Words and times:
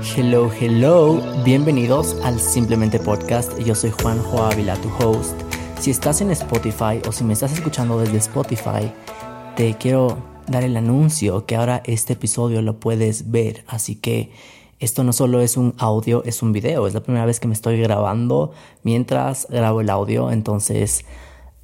Hello, 0.00 0.50
hello, 0.58 1.20
bienvenidos 1.44 2.16
al 2.24 2.40
Simplemente 2.40 2.98
Podcast. 2.98 3.58
Yo 3.58 3.74
soy 3.74 3.90
Juanjo 3.90 4.42
Ávila, 4.42 4.74
tu 4.76 4.88
host. 4.88 5.38
Si 5.78 5.90
estás 5.90 6.22
en 6.22 6.30
Spotify 6.30 7.02
o 7.06 7.12
si 7.12 7.24
me 7.24 7.34
estás 7.34 7.52
escuchando 7.52 7.98
desde 8.00 8.16
Spotify, 8.16 8.90
te 9.54 9.74
quiero 9.74 10.16
dar 10.46 10.64
el 10.64 10.78
anuncio 10.78 11.44
que 11.44 11.56
ahora 11.56 11.82
este 11.84 12.14
episodio 12.14 12.62
lo 12.62 12.80
puedes 12.80 13.30
ver. 13.30 13.64
Así 13.68 13.94
que 13.94 14.32
esto 14.80 15.04
no 15.04 15.12
solo 15.12 15.42
es 15.42 15.58
un 15.58 15.74
audio, 15.76 16.24
es 16.24 16.40
un 16.40 16.52
video. 16.52 16.86
Es 16.86 16.94
la 16.94 17.02
primera 17.02 17.26
vez 17.26 17.38
que 17.38 17.46
me 17.46 17.54
estoy 17.54 17.78
grabando 17.78 18.52
mientras 18.82 19.46
grabo 19.50 19.82
el 19.82 19.90
audio. 19.90 20.30
Entonces 20.30 21.04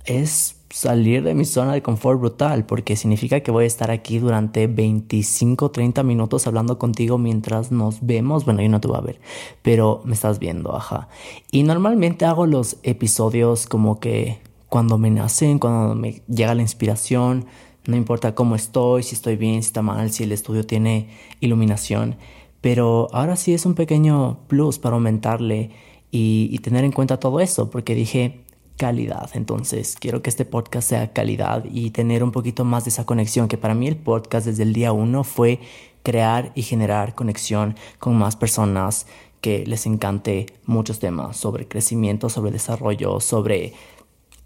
es 0.04 0.57
salir 0.70 1.22
de 1.22 1.34
mi 1.34 1.44
zona 1.44 1.72
de 1.72 1.82
confort 1.82 2.20
brutal 2.20 2.66
porque 2.66 2.96
significa 2.96 3.40
que 3.40 3.50
voy 3.50 3.64
a 3.64 3.66
estar 3.66 3.90
aquí 3.90 4.18
durante 4.18 4.66
25, 4.66 5.70
30 5.70 6.02
minutos 6.02 6.46
hablando 6.46 6.78
contigo 6.78 7.18
mientras 7.18 7.72
nos 7.72 8.04
vemos. 8.04 8.44
Bueno, 8.44 8.62
yo 8.62 8.68
no 8.68 8.80
te 8.80 8.88
voy 8.88 8.98
a 8.98 9.02
ver, 9.02 9.20
pero 9.62 10.02
me 10.04 10.14
estás 10.14 10.38
viendo, 10.38 10.76
ajá. 10.76 11.08
Y 11.50 11.62
normalmente 11.62 12.26
hago 12.26 12.46
los 12.46 12.76
episodios 12.82 13.66
como 13.66 13.98
que 14.00 14.40
cuando 14.68 14.98
me 14.98 15.10
nacen, 15.10 15.58
cuando 15.58 15.94
me 15.94 16.22
llega 16.28 16.54
la 16.54 16.62
inspiración, 16.62 17.46
no 17.86 17.96
importa 17.96 18.34
cómo 18.34 18.54
estoy, 18.54 19.02
si 19.02 19.14
estoy 19.14 19.36
bien, 19.36 19.62
si 19.62 19.68
está 19.68 19.80
mal, 19.80 20.10
si 20.10 20.24
el 20.24 20.32
estudio 20.32 20.66
tiene 20.66 21.08
iluminación. 21.40 22.16
Pero 22.60 23.08
ahora 23.12 23.36
sí 23.36 23.54
es 23.54 23.64
un 23.64 23.74
pequeño 23.74 24.40
plus 24.48 24.78
para 24.78 24.96
aumentarle 24.96 25.70
y, 26.10 26.50
y 26.52 26.58
tener 26.58 26.84
en 26.84 26.92
cuenta 26.92 27.18
todo 27.18 27.40
eso, 27.40 27.70
porque 27.70 27.94
dije, 27.94 28.44
calidad. 28.78 29.28
Entonces, 29.34 29.96
quiero 30.00 30.22
que 30.22 30.30
este 30.30 30.46
podcast 30.46 30.88
sea 30.88 31.12
calidad 31.12 31.64
y 31.70 31.90
tener 31.90 32.24
un 32.24 32.32
poquito 32.32 32.64
más 32.64 32.84
de 32.84 32.90
esa 32.90 33.04
conexión, 33.04 33.48
que 33.48 33.58
para 33.58 33.74
mí 33.74 33.86
el 33.88 33.96
podcast 33.96 34.46
desde 34.46 34.62
el 34.62 34.72
día 34.72 34.92
uno 34.92 35.24
fue 35.24 35.60
crear 36.02 36.52
y 36.54 36.62
generar 36.62 37.14
conexión 37.14 37.74
con 37.98 38.16
más 38.16 38.36
personas 38.36 39.06
que 39.42 39.66
les 39.66 39.84
encante 39.84 40.46
muchos 40.64 40.98
temas 41.00 41.36
sobre 41.36 41.68
crecimiento, 41.68 42.30
sobre 42.30 42.52
desarrollo, 42.52 43.20
sobre 43.20 43.74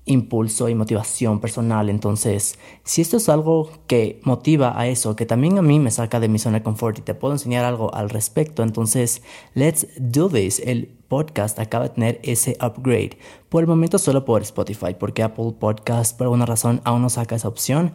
impulso 0.04 0.68
y 0.68 0.74
motivación 0.74 1.38
personal. 1.40 1.88
Entonces, 1.88 2.58
si 2.84 3.02
esto 3.02 3.18
es 3.18 3.28
algo 3.28 3.70
que 3.86 4.20
motiva 4.24 4.78
a 4.78 4.88
eso, 4.88 5.14
que 5.14 5.26
también 5.26 5.58
a 5.58 5.62
mí 5.62 5.78
me 5.78 5.90
saca 5.90 6.20
de 6.20 6.28
mi 6.28 6.38
zona 6.38 6.58
de 6.58 6.64
confort 6.64 6.98
y 6.98 7.02
te 7.02 7.14
puedo 7.14 7.34
enseñar 7.34 7.64
algo 7.64 7.94
al 7.94 8.10
respecto, 8.10 8.62
entonces, 8.62 9.22
let's 9.54 9.86
do 9.98 10.28
this. 10.28 10.60
El 10.64 10.96
podcast 11.12 11.58
acaba 11.58 11.88
de 11.88 11.90
tener 11.90 12.20
ese 12.22 12.56
upgrade. 12.58 13.18
Por 13.50 13.62
el 13.62 13.68
momento 13.68 13.98
solo 13.98 14.24
por 14.24 14.40
Spotify, 14.40 14.94
porque 14.98 15.22
Apple 15.22 15.52
Podcast 15.60 16.16
por 16.16 16.24
alguna 16.24 16.46
razón 16.46 16.80
aún 16.84 17.02
no 17.02 17.10
saca 17.10 17.36
esa 17.36 17.48
opción. 17.48 17.92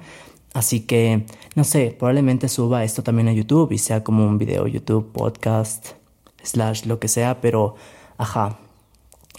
Así 0.53 0.81
que, 0.81 1.25
no 1.55 1.63
sé, 1.63 1.95
probablemente 1.97 2.47
suba 2.47 2.83
esto 2.83 3.01
también 3.01 3.27
a 3.27 3.33
YouTube 3.33 3.71
y 3.71 3.79
sea 3.79 4.03
como 4.03 4.23
un 4.23 4.37
video 4.37 4.67
YouTube, 4.67 5.11
podcast, 5.11 5.93
slash, 6.43 6.85
lo 6.85 6.99
que 6.99 7.07
sea, 7.07 7.41
pero, 7.41 7.73
ajá, 8.19 8.59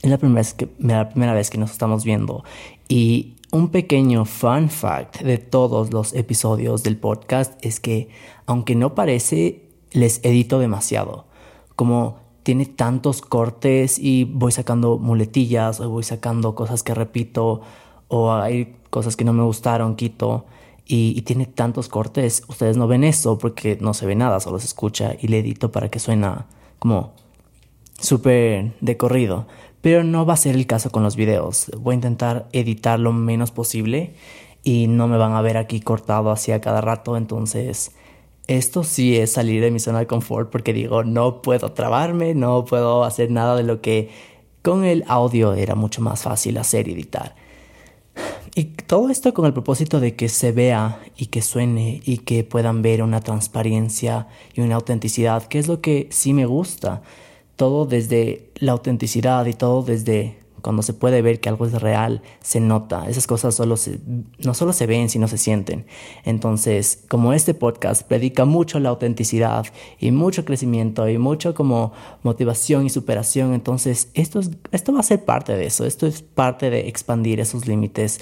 es 0.02 0.10
la 0.10 0.18
primera 0.18 0.40
vez 0.40 0.54
que, 0.54 0.68
la 0.80 1.10
primera 1.10 1.32
vez 1.32 1.48
que 1.48 1.58
nos 1.58 1.70
estamos 1.70 2.02
viendo. 2.02 2.42
Y 2.88 3.36
un 3.52 3.68
pequeño 3.68 4.24
fun 4.24 4.70
fact 4.70 5.20
de 5.20 5.38
todos 5.38 5.92
los 5.92 6.14
episodios 6.14 6.82
del 6.82 6.96
podcast 6.96 7.64
es 7.64 7.78
que, 7.78 8.08
aunque 8.44 8.74
no 8.74 8.96
parece, 8.96 9.68
les 9.92 10.18
edito 10.24 10.58
demasiado. 10.58 11.26
Como 11.76 12.27
tiene 12.48 12.64
tantos 12.64 13.20
cortes 13.20 13.98
y 13.98 14.24
voy 14.24 14.52
sacando 14.52 14.96
muletillas 14.96 15.80
o 15.80 15.91
voy 15.91 16.02
sacando 16.02 16.55
cosas 16.55 16.82
que 16.82 16.94
repito 16.94 17.60
o 18.08 18.32
hay 18.32 18.74
cosas 18.88 19.16
que 19.16 19.24
no 19.27 19.34
me 19.34 19.42
gustaron, 19.42 19.96
quito. 19.96 20.46
Y, 20.86 21.12
y, 21.14 21.20
tiene 21.20 21.44
tantos 21.44 21.90
cortes, 21.90 22.44
ustedes 22.48 22.78
no 22.78 22.88
ven 22.88 23.05
eso 23.05 23.36
porque 23.36 23.77
no 23.82 23.92
se 23.92 24.06
ve 24.06 24.14
nada, 24.14 24.40
solo 24.40 24.58
se 24.58 24.64
escucha 24.64 25.14
y 25.20 25.28
le 25.28 25.40
edito 25.40 25.70
para 25.70 25.90
que 25.90 25.98
suena 25.98 26.46
como 26.78 27.12
súper 28.00 28.72
de 28.80 28.96
corrido. 28.96 29.46
Pero 29.83 30.02
no 30.02 30.24
va 30.24 30.33
a 30.33 30.38
ser 30.38 30.55
el 30.55 30.66
caso 30.66 30.88
con 30.88 31.02
los 31.02 31.16
videos. 31.16 31.70
Voy 31.78 31.92
a 31.92 31.96
intentar 31.96 32.48
editar 32.52 32.98
lo 32.98 33.12
menos 33.12 33.50
posible 33.50 34.14
y 34.64 34.86
no 34.86 35.06
me 35.06 35.18
van 35.18 35.34
a 35.34 35.42
ver 35.42 35.58
aquí 35.58 35.80
cortado 35.80 36.30
así 36.30 36.50
a 36.52 36.62
cada 36.62 36.80
rato. 36.80 37.18
Entonces, 37.18 37.92
esto 38.48 38.83
sí 38.83 39.17
es 39.17 39.33
salir 39.33 39.63
de 39.63 39.70
mi 39.70 39.79
zona 39.79 40.01
de 40.01 40.07
confort 40.07 40.51
porque 40.51 40.73
digo, 40.73 41.05
no 41.05 41.42
puedo 41.42 41.73
trabarme, 41.73 42.35
no 42.35 42.64
puedo 42.64 43.05
hacer 43.05 43.31
nada 43.31 43.55
de 43.57 43.63
lo 43.63 43.81
que 43.81 44.11
con 44.63 44.85
el 44.85 45.05
audio 45.07 45.55
era 45.55 45.75
mucho 45.75 46.03
más 46.03 46.23
fácil 46.23 46.57
hacer 46.59 46.89
y 46.89 46.92
editar. 46.95 47.36
Y 48.55 48.64
todo 48.64 49.11
esto 49.11 49.33
con 49.35 49.47
el 49.47 49.53
propósito 49.53 50.01
de 50.01 50.17
que 50.17 50.29
se 50.29 50.51
vea 50.51 51.01
y 51.17 51.27
que 51.27 51.42
suene 51.42 52.01
y 52.05 52.19
que 52.19 52.42
puedan 52.42 52.83
ver 52.83 53.03
una 53.03 53.20
transparencia 53.20 54.27
y 54.55 54.63
una 54.63 54.75
autenticidad, 54.75 55.45
que 55.45 55.59
es 55.59 55.69
lo 55.69 55.80
que 55.80 56.09
sí 56.11 56.33
me 56.33 56.47
gusta 56.47 57.03
todo 57.55 57.86
desde 57.86 58.51
la 58.57 58.73
autenticidad 58.73 59.47
y 59.47 59.53
todo 59.53 59.83
desde 59.83 60.39
cuando 60.63 60.83
se 60.83 60.95
puede 60.95 61.23
ver 61.23 61.41
que 61.41 61.48
algo 61.48 61.67
es 61.67 61.73
real, 61.80 62.23
se 62.41 62.61
nota. 62.61 63.08
Esas 63.08 63.27
cosas 63.27 63.55
solo 63.55 63.77
no 64.39 64.55
solo 64.55 64.73
se 64.73 64.86
ven, 64.86 65.08
sino 65.08 65.29
se 65.29 65.39
sienten. 65.39 65.86
Entonces, 66.24 67.05
como 67.08 67.33
este 67.33 67.55
podcast 67.55 68.02
predica 68.07 68.45
mucho 68.45 68.80
la 68.80 68.91
autenticidad 68.91 69.67
y 69.98 70.11
mucho 70.11 70.45
crecimiento 70.45 71.08
y 71.08 71.18
mucho 71.18 71.55
como 71.55 71.92
motivación 72.23 72.86
y 72.86 72.91
superación, 72.91 73.55
entonces 73.55 74.11
esto, 74.14 74.41
esto 74.73 74.92
va 74.92 75.01
a 75.01 75.05
ser 75.05 75.24
parte 75.24 75.57
de 75.57 75.67
eso. 75.67 75.85
Esto 75.85 76.07
es 76.07 76.23
parte 76.23 76.70
de 76.70 76.89
expandir 76.89 77.41
esos 77.41 77.67
límites 77.67 78.20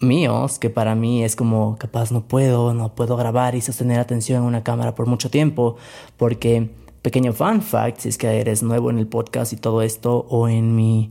míos, 0.00 0.58
que 0.58 0.70
para 0.70 0.94
mí 0.94 1.24
es 1.24 1.34
como 1.34 1.76
capaz 1.76 2.12
no 2.12 2.28
puedo, 2.28 2.72
no 2.72 2.94
puedo 2.94 3.16
grabar 3.16 3.54
y 3.54 3.60
sostener 3.60 3.98
atención 3.98 4.42
en 4.42 4.48
una 4.48 4.62
cámara 4.62 4.94
por 4.94 5.06
mucho 5.06 5.28
tiempo, 5.28 5.76
porque 6.16 6.70
Pequeño 7.02 7.32
fun 7.32 7.62
fact, 7.62 8.00
si 8.00 8.08
es 8.08 8.18
que 8.18 8.26
eres 8.40 8.62
nuevo 8.62 8.90
en 8.90 8.98
el 8.98 9.06
podcast 9.06 9.52
y 9.52 9.56
todo 9.56 9.82
esto 9.82 10.26
o 10.28 10.48
en 10.48 10.74
mi, 10.74 11.10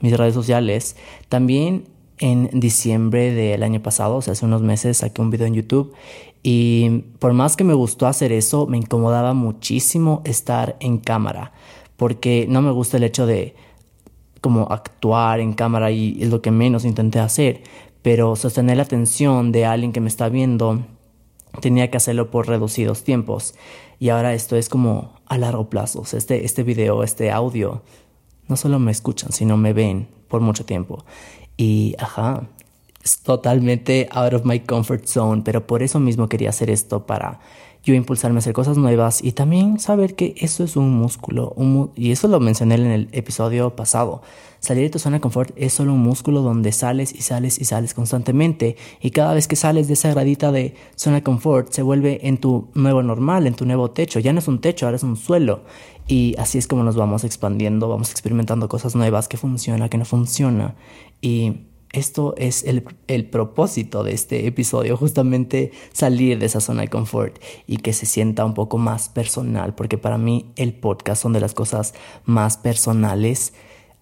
mis 0.00 0.16
redes 0.16 0.34
sociales, 0.34 0.96
también 1.28 1.84
en 2.18 2.48
diciembre 2.60 3.32
del 3.32 3.62
año 3.62 3.82
pasado, 3.82 4.16
o 4.16 4.22
sea, 4.22 4.32
hace 4.32 4.46
unos 4.46 4.62
meses, 4.62 4.98
saqué 4.98 5.20
un 5.20 5.30
video 5.30 5.46
en 5.46 5.54
YouTube 5.54 5.94
y 6.42 7.04
por 7.18 7.32
más 7.32 7.56
que 7.56 7.64
me 7.64 7.74
gustó 7.74 8.06
hacer 8.06 8.32
eso, 8.32 8.66
me 8.66 8.78
incomodaba 8.78 9.34
muchísimo 9.34 10.22
estar 10.24 10.76
en 10.80 10.98
cámara, 10.98 11.52
porque 11.96 12.46
no 12.48 12.62
me 12.62 12.70
gusta 12.70 12.96
el 12.96 13.04
hecho 13.04 13.26
de 13.26 13.54
como 14.40 14.68
actuar 14.70 15.40
en 15.40 15.54
cámara 15.54 15.90
y 15.90 16.22
es 16.22 16.30
lo 16.30 16.40
que 16.40 16.50
menos 16.50 16.84
intenté 16.84 17.18
hacer, 17.18 17.62
pero 18.02 18.36
sostener 18.36 18.76
la 18.76 18.84
atención 18.84 19.50
de 19.50 19.66
alguien 19.66 19.92
que 19.92 20.00
me 20.00 20.08
está 20.08 20.28
viendo 20.28 20.84
tenía 21.60 21.90
que 21.90 21.96
hacerlo 21.96 22.30
por 22.30 22.46
reducidos 22.46 23.02
tiempos. 23.02 23.54
Y 23.98 24.10
ahora 24.10 24.34
esto 24.34 24.56
es 24.56 24.68
como 24.68 25.14
a 25.26 25.38
largo 25.38 25.68
plazo. 25.68 26.04
este, 26.12 26.44
este 26.44 26.62
video, 26.62 27.02
este 27.02 27.30
audio, 27.30 27.82
no 28.48 28.56
solo 28.56 28.78
me 28.78 28.92
escuchan, 28.92 29.32
sino 29.32 29.56
me 29.56 29.72
ven 29.72 30.08
por 30.28 30.40
mucho 30.40 30.64
tiempo. 30.64 31.04
Y, 31.56 31.94
ajá, 31.98 32.48
es 33.02 33.20
totalmente 33.20 34.08
out 34.12 34.34
of 34.34 34.44
my 34.44 34.60
comfort 34.60 35.06
zone, 35.06 35.42
pero 35.44 35.66
por 35.66 35.82
eso 35.82 36.00
mismo 36.00 36.28
quería 36.28 36.50
hacer 36.50 36.70
esto 36.70 37.06
para 37.06 37.40
yo 37.86 37.94
impulsarme 37.94 38.38
a 38.38 38.40
hacer 38.40 38.52
cosas 38.52 38.76
nuevas 38.76 39.22
y 39.22 39.30
también 39.30 39.78
saber 39.78 40.16
que 40.16 40.34
eso 40.38 40.64
es 40.64 40.74
un 40.74 40.90
músculo. 40.90 41.54
y 41.94 42.10
eso 42.10 42.26
lo 42.26 42.40
mencioné 42.40 42.74
en 42.74 42.86
el 42.86 43.08
episodio 43.12 43.76
pasado. 43.76 44.22
Salir 44.58 44.82
de 44.82 44.90
tu 44.90 44.98
zona 44.98 45.18
de 45.18 45.20
confort 45.20 45.52
es 45.54 45.74
solo 45.74 45.92
un 45.92 46.00
músculo 46.00 46.42
donde 46.42 46.72
sales 46.72 47.14
y 47.14 47.22
sales 47.22 47.60
y 47.60 47.64
sales 47.64 47.94
constantemente. 47.94 48.76
Y 49.00 49.12
cada 49.12 49.34
vez 49.34 49.46
que 49.46 49.54
sales 49.54 49.86
de 49.86 49.94
esa 49.94 50.10
gradita 50.10 50.50
de 50.50 50.74
zona 50.96 51.16
de 51.16 51.22
confort 51.22 51.70
se 51.70 51.82
vuelve 51.82 52.26
en 52.26 52.38
tu 52.38 52.70
nuevo 52.74 53.04
normal, 53.04 53.46
en 53.46 53.54
tu 53.54 53.64
nuevo 53.66 53.92
techo. 53.92 54.18
Ya 54.18 54.32
no 54.32 54.40
es 54.40 54.48
un 54.48 54.60
techo, 54.60 54.86
ahora 54.86 54.96
es 54.96 55.04
un 55.04 55.16
suelo. 55.16 55.60
Y 56.08 56.34
así 56.38 56.58
es 56.58 56.66
como 56.66 56.82
nos 56.82 56.96
vamos 56.96 57.22
expandiendo, 57.22 57.88
vamos 57.88 58.10
experimentando 58.10 58.68
cosas 58.68 58.96
nuevas, 58.96 59.28
que 59.28 59.36
funciona, 59.36 59.88
que 59.88 59.98
no 59.98 60.04
funciona. 60.04 60.74
Y 61.20 61.68
esto 61.92 62.34
es 62.36 62.64
el, 62.64 63.24
propósito 63.26 64.04
de 64.04 64.12
este 64.12 64.46
episodio, 64.46 64.96
justamente 64.96 65.72
salir 65.92 66.38
de 66.38 66.46
esa 66.46 66.60
zona 66.60 66.82
de 66.82 66.88
confort 66.88 67.38
y 67.66 67.78
que 67.78 67.92
se 67.92 68.06
sienta 68.06 68.44
un 68.44 68.54
poco 68.54 68.78
más 68.78 69.08
personal, 69.08 69.74
porque 69.74 69.98
para 69.98 70.18
mí 70.18 70.52
el 70.56 70.74
podcast 70.74 71.22
son 71.22 71.32
de 71.32 71.40
las 71.40 71.54
cosas 71.54 71.94
más 72.24 72.56
personales 72.56 73.54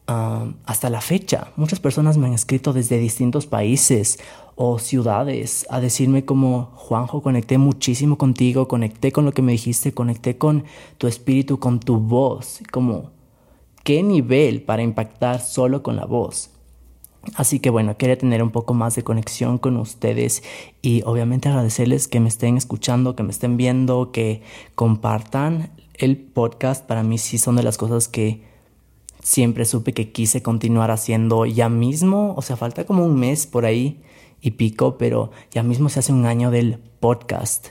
um, 0.08 0.54
hasta 0.66 0.90
la 0.90 1.00
fecha. 1.00 1.52
Muchas 1.56 1.80
personas 1.80 2.16
me 2.16 2.26
han 2.26 2.34
escrito 2.34 2.72
desde 2.72 2.98
distintos 2.98 3.46
países 3.46 4.18
o 4.56 4.78
ciudades 4.78 5.66
a 5.70 5.80
decirme 5.80 6.24
como, 6.24 6.72
Juanjo, 6.76 7.22
conecté 7.22 7.58
muchísimo 7.58 8.18
contigo, 8.18 8.68
conecté 8.68 9.12
con 9.12 9.24
lo 9.24 9.32
que 9.32 9.42
me 9.42 9.52
dijiste, 9.52 9.92
conecté 9.92 10.38
con 10.38 10.64
tu 10.98 11.06
espíritu, 11.06 11.58
con 11.58 11.80
tu 11.80 11.98
voz, 11.98 12.60
como, 12.70 13.10
¿qué 13.82 14.02
nivel 14.02 14.62
para 14.62 14.82
impactar 14.82 15.40
solo 15.40 15.82
con 15.82 15.96
la 15.96 16.04
voz? 16.04 16.53
Así 17.34 17.60
que 17.60 17.70
bueno, 17.70 17.96
quería 17.96 18.18
tener 18.18 18.42
un 18.42 18.50
poco 18.50 18.74
más 18.74 18.94
de 18.94 19.02
conexión 19.02 19.58
con 19.58 19.76
ustedes 19.76 20.42
y 20.82 21.02
obviamente 21.04 21.48
agradecerles 21.48 22.08
que 22.08 22.20
me 22.20 22.28
estén 22.28 22.56
escuchando, 22.56 23.16
que 23.16 23.22
me 23.22 23.30
estén 23.30 23.56
viendo, 23.56 24.12
que 24.12 24.42
compartan 24.74 25.70
el 25.94 26.16
podcast. 26.16 26.84
Para 26.84 27.02
mí 27.02 27.18
sí 27.18 27.38
son 27.38 27.56
de 27.56 27.62
las 27.62 27.76
cosas 27.76 28.08
que 28.08 28.42
siempre 29.22 29.64
supe 29.64 29.94
que 29.94 30.12
quise 30.12 30.42
continuar 30.42 30.90
haciendo 30.90 31.46
ya 31.46 31.68
mismo. 31.68 32.34
O 32.36 32.42
sea, 32.42 32.56
falta 32.56 32.84
como 32.84 33.04
un 33.04 33.18
mes 33.18 33.46
por 33.46 33.64
ahí 33.64 34.00
y 34.40 34.52
pico, 34.52 34.98
pero 34.98 35.30
ya 35.50 35.62
mismo 35.62 35.88
se 35.88 36.00
hace 36.00 36.12
un 36.12 36.26
año 36.26 36.50
del 36.50 36.78
podcast. 37.00 37.68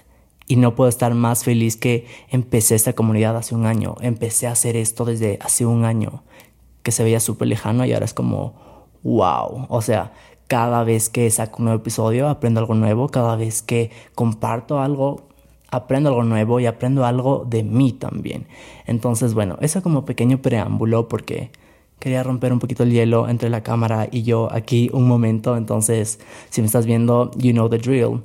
Y 0.48 0.58
no 0.58 0.76
puedo 0.76 0.90
estar 0.90 1.14
más 1.14 1.44
feliz 1.44 1.78
que 1.78 2.06
empecé 2.30 2.76
esta 2.76 2.94
comunidad 2.94 3.38
hace 3.38 3.56
un 3.56 3.66
año. 3.66 3.96
Empecé 4.02 4.48
a 4.48 4.52
hacer 4.52 4.76
esto 4.76 5.06
desde 5.06 5.40
hace 5.42 5.66
un 5.66 5.86
año, 5.86 6.24
que 6.82 6.92
se 6.92 7.04
veía 7.04 7.20
súper 7.20 7.48
lejano 7.48 7.86
y 7.86 7.94
ahora 7.94 8.06
es 8.06 8.14
como, 8.14 8.56
wow. 9.04 9.68
O 9.70 9.82
sea, 9.82 10.14
cada 10.48 10.84
vez 10.84 11.10
que 11.10 11.30
saco 11.30 11.58
un 11.60 11.66
nuevo 11.66 11.82
episodio 11.82 12.30
aprendo 12.30 12.60
algo 12.60 12.76
nuevo. 12.76 13.10
Cada 13.10 13.36
vez 13.36 13.62
que 13.62 13.92
comparto 14.16 14.80
algo, 14.80 15.28
aprendo 15.70 16.10
algo 16.10 16.24
nuevo 16.24 16.60
y 16.60 16.66
aprendo 16.66 17.06
algo 17.06 17.46
de 17.48 17.64
mí 17.64 17.94
también. 17.94 18.48
Entonces, 18.86 19.34
bueno, 19.34 19.58
eso 19.62 19.82
como 19.82 20.06
pequeño 20.06 20.42
preámbulo 20.42 21.08
porque 21.08 21.52
quería 22.00 22.24
romper 22.24 22.52
un 22.52 22.60
poquito 22.60 22.84
el 22.84 22.92
hielo 22.92 23.30
entre 23.30 23.50
la 23.50 23.64
cámara 23.64 24.08
y 24.12 24.24
yo 24.24 24.50
aquí 24.52 24.90
un 24.94 25.08
momento. 25.08 25.58
Entonces, 25.58 26.20
si 26.50 26.62
me 26.62 26.68
estás 26.68 26.86
viendo, 26.86 27.32
you 27.38 27.52
know 27.52 27.70
the 27.70 27.78
drill. 27.78 28.22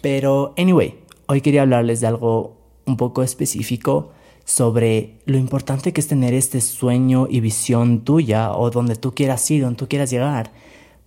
Pero, 0.00 0.54
anyway, 0.56 0.94
Hoy 1.28 1.40
quería 1.40 1.62
hablarles 1.62 2.00
de 2.00 2.06
algo 2.06 2.56
un 2.84 2.96
poco 2.96 3.24
específico 3.24 4.12
sobre 4.46 5.18
lo 5.26 5.36
importante 5.38 5.92
que 5.92 6.00
es 6.00 6.06
tener 6.06 6.32
este 6.32 6.60
sueño 6.60 7.26
y 7.28 7.40
visión 7.40 8.04
tuya 8.04 8.52
o 8.52 8.70
donde 8.70 8.94
tú 8.94 9.12
quieras 9.12 9.50
ir, 9.50 9.62
donde 9.62 9.76
tú 9.76 9.88
quieras 9.88 10.08
llegar. 10.08 10.52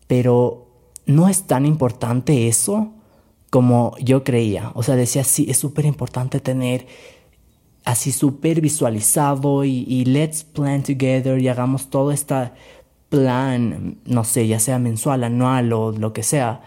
Pero 0.07 0.67
no 1.05 1.29
es 1.29 1.43
tan 1.43 1.65
importante 1.65 2.49
eso 2.49 2.91
como 3.49 3.95
yo 3.99 4.25
creía. 4.25 4.71
O 4.75 4.83
sea, 4.83 4.97
decía, 4.97 5.23
sí, 5.23 5.47
es 5.49 5.57
súper 5.57 5.85
importante 5.85 6.41
tener 6.41 6.85
así 7.85 8.11
súper 8.11 8.59
visualizado 8.59 9.63
y, 9.63 9.85
y, 9.87 10.03
let's 10.03 10.43
plan 10.43 10.83
together 10.83 11.39
y 11.39 11.47
hagamos 11.47 11.89
todo 11.89 12.11
este 12.11 12.51
plan, 13.07 13.99
no 14.05 14.25
sé, 14.25 14.47
ya 14.47 14.59
sea 14.59 14.79
mensual, 14.79 15.23
anual 15.23 15.71
o 15.71 15.93
lo 15.93 16.11
que 16.11 16.23
sea. 16.23 16.61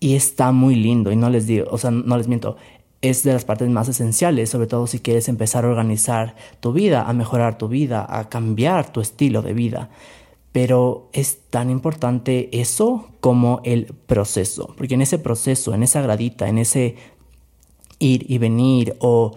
Y 0.00 0.14
está 0.14 0.50
muy 0.50 0.76
lindo 0.76 1.12
y 1.12 1.16
no 1.16 1.28
les 1.28 1.46
digo, 1.46 1.66
o 1.70 1.76
sea, 1.78 1.90
no 1.90 2.16
les 2.16 2.26
miento, 2.26 2.56
es 3.08 3.22
de 3.22 3.32
las 3.32 3.44
partes 3.44 3.68
más 3.68 3.88
esenciales, 3.88 4.50
sobre 4.50 4.66
todo 4.66 4.86
si 4.86 5.00
quieres 5.00 5.28
empezar 5.28 5.64
a 5.64 5.68
organizar 5.68 6.34
tu 6.60 6.72
vida, 6.72 7.02
a 7.02 7.12
mejorar 7.12 7.58
tu 7.58 7.68
vida, 7.68 8.06
a 8.08 8.28
cambiar 8.28 8.92
tu 8.92 9.00
estilo 9.00 9.42
de 9.42 9.52
vida. 9.52 9.90
Pero 10.52 11.10
es 11.12 11.38
tan 11.50 11.70
importante 11.70 12.48
eso 12.52 13.08
como 13.20 13.60
el 13.64 13.86
proceso, 14.06 14.74
porque 14.76 14.94
en 14.94 15.02
ese 15.02 15.18
proceso, 15.18 15.74
en 15.74 15.82
esa 15.82 16.00
gradita, 16.00 16.48
en 16.48 16.58
ese 16.58 16.96
ir 17.98 18.30
y 18.30 18.38
venir 18.38 18.96
o 19.00 19.36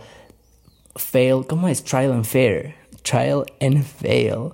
fail, 0.95 1.45
¿cómo 1.47 1.67
es? 1.67 1.83
Trial 1.83 2.13
and 2.13 2.25
fair, 2.25 2.75
trial 3.03 3.45
and 3.59 3.83
fail, 3.83 4.53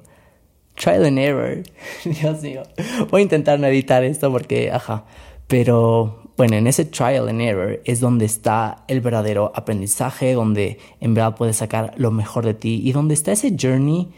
trial 0.76 1.06
and 1.06 1.20
error. 1.20 1.64
Dios 2.04 2.42
mío, 2.42 2.64
voy 3.12 3.22
a 3.22 3.24
intentar 3.24 3.64
editar 3.64 4.04
esto 4.04 4.32
porque, 4.32 4.72
ajá, 4.72 5.06
pero 5.48 6.25
bueno, 6.38 6.58
en 6.58 6.68
ese 6.68 6.84
trial 6.86 7.30
and 7.30 7.42
error 7.42 7.82
es 7.86 8.00
donde 8.00 8.26
está 8.26 8.84
el 8.88 9.00
verdadero 9.00 9.52
aprendizaje, 9.56 10.34
donde 10.34 10.80
en 11.00 11.14
verdad 11.14 11.36
puedes 11.36 11.58
sacar 11.58 11.94
lo 11.98 12.12
mejor 12.12 12.46
de 12.46 12.54
ti 12.54 12.82
y 12.84 12.92
donde 12.92 13.14
está 13.14 13.32
ese 13.32 13.56
journey 13.60 14.10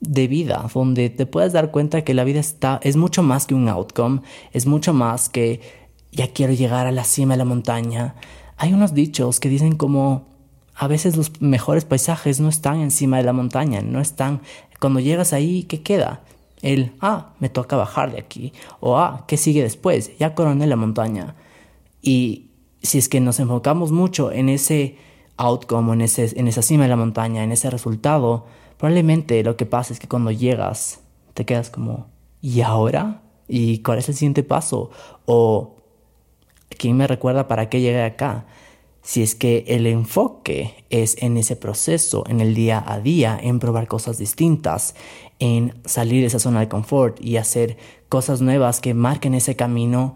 de 0.00 0.28
vida, 0.28 0.64
donde 0.72 1.10
te 1.10 1.26
puedes 1.26 1.52
dar 1.52 1.70
cuenta 1.70 2.02
que 2.02 2.14
la 2.14 2.24
vida 2.24 2.40
está, 2.40 2.80
es 2.82 2.96
mucho 2.96 3.22
más 3.22 3.46
que 3.46 3.54
un 3.54 3.68
outcome, 3.68 4.22
es 4.52 4.66
mucho 4.66 4.94
más 4.94 5.28
que 5.28 5.60
ya 6.12 6.32
quiero 6.32 6.52
llegar 6.52 6.86
a 6.86 6.92
la 6.92 7.04
cima 7.04 7.34
de 7.34 7.38
la 7.38 7.44
montaña. 7.44 8.14
Hay 8.56 8.72
unos 8.72 8.94
dichos 8.94 9.40
que 9.40 9.48
dicen 9.48 9.76
como 9.76 10.28
a 10.74 10.86
veces 10.86 11.16
los 11.16 11.40
mejores 11.42 11.84
paisajes 11.84 12.40
no 12.40 12.48
están 12.48 12.80
encima 12.80 13.18
de 13.18 13.24
la 13.24 13.32
montaña, 13.32 13.82
no 13.82 14.00
están, 14.00 14.40
cuando 14.80 15.00
llegas 15.00 15.32
ahí, 15.32 15.64
¿qué 15.64 15.82
queda? 15.82 16.22
El, 16.62 16.92
ah, 17.00 17.34
me 17.38 17.48
toca 17.48 17.76
bajar 17.76 18.12
de 18.12 18.18
aquí. 18.18 18.52
O, 18.80 18.98
ah, 18.98 19.24
¿qué 19.26 19.36
sigue 19.36 19.62
después? 19.62 20.16
Ya 20.18 20.34
coroné 20.34 20.66
la 20.66 20.76
montaña. 20.76 21.34
Y 22.02 22.50
si 22.82 22.98
es 22.98 23.08
que 23.08 23.20
nos 23.20 23.40
enfocamos 23.40 23.92
mucho 23.92 24.32
en 24.32 24.48
ese 24.48 24.96
outcome, 25.36 25.92
en, 25.92 26.00
ese, 26.00 26.38
en 26.38 26.48
esa 26.48 26.62
cima 26.62 26.84
de 26.84 26.90
la 26.90 26.96
montaña, 26.96 27.44
en 27.44 27.52
ese 27.52 27.70
resultado, 27.70 28.46
probablemente 28.76 29.42
lo 29.42 29.56
que 29.56 29.66
pasa 29.66 29.92
es 29.92 30.00
que 30.00 30.08
cuando 30.08 30.30
llegas 30.30 31.00
te 31.34 31.44
quedas 31.44 31.70
como, 31.70 32.06
¿y 32.42 32.60
ahora? 32.62 33.22
¿Y 33.46 33.78
cuál 33.78 33.98
es 33.98 34.08
el 34.08 34.14
siguiente 34.14 34.42
paso? 34.42 34.90
O, 35.26 35.76
¿quién 36.76 36.96
me 36.96 37.06
recuerda 37.06 37.46
para 37.46 37.68
qué 37.68 37.80
llegué 37.80 38.02
acá? 38.02 38.46
Si 39.08 39.22
es 39.22 39.34
que 39.34 39.64
el 39.68 39.86
enfoque 39.86 40.84
es 40.90 41.16
en 41.22 41.38
ese 41.38 41.56
proceso, 41.56 42.24
en 42.28 42.42
el 42.42 42.54
día 42.54 42.84
a 42.86 43.00
día, 43.00 43.40
en 43.42 43.58
probar 43.58 43.88
cosas 43.88 44.18
distintas, 44.18 44.94
en 45.38 45.80
salir 45.86 46.20
de 46.20 46.26
esa 46.26 46.38
zona 46.38 46.60
de 46.60 46.68
confort 46.68 47.18
y 47.18 47.38
hacer 47.38 47.78
cosas 48.10 48.42
nuevas 48.42 48.80
que 48.80 48.92
marquen 48.92 49.32
ese 49.32 49.56
camino 49.56 50.14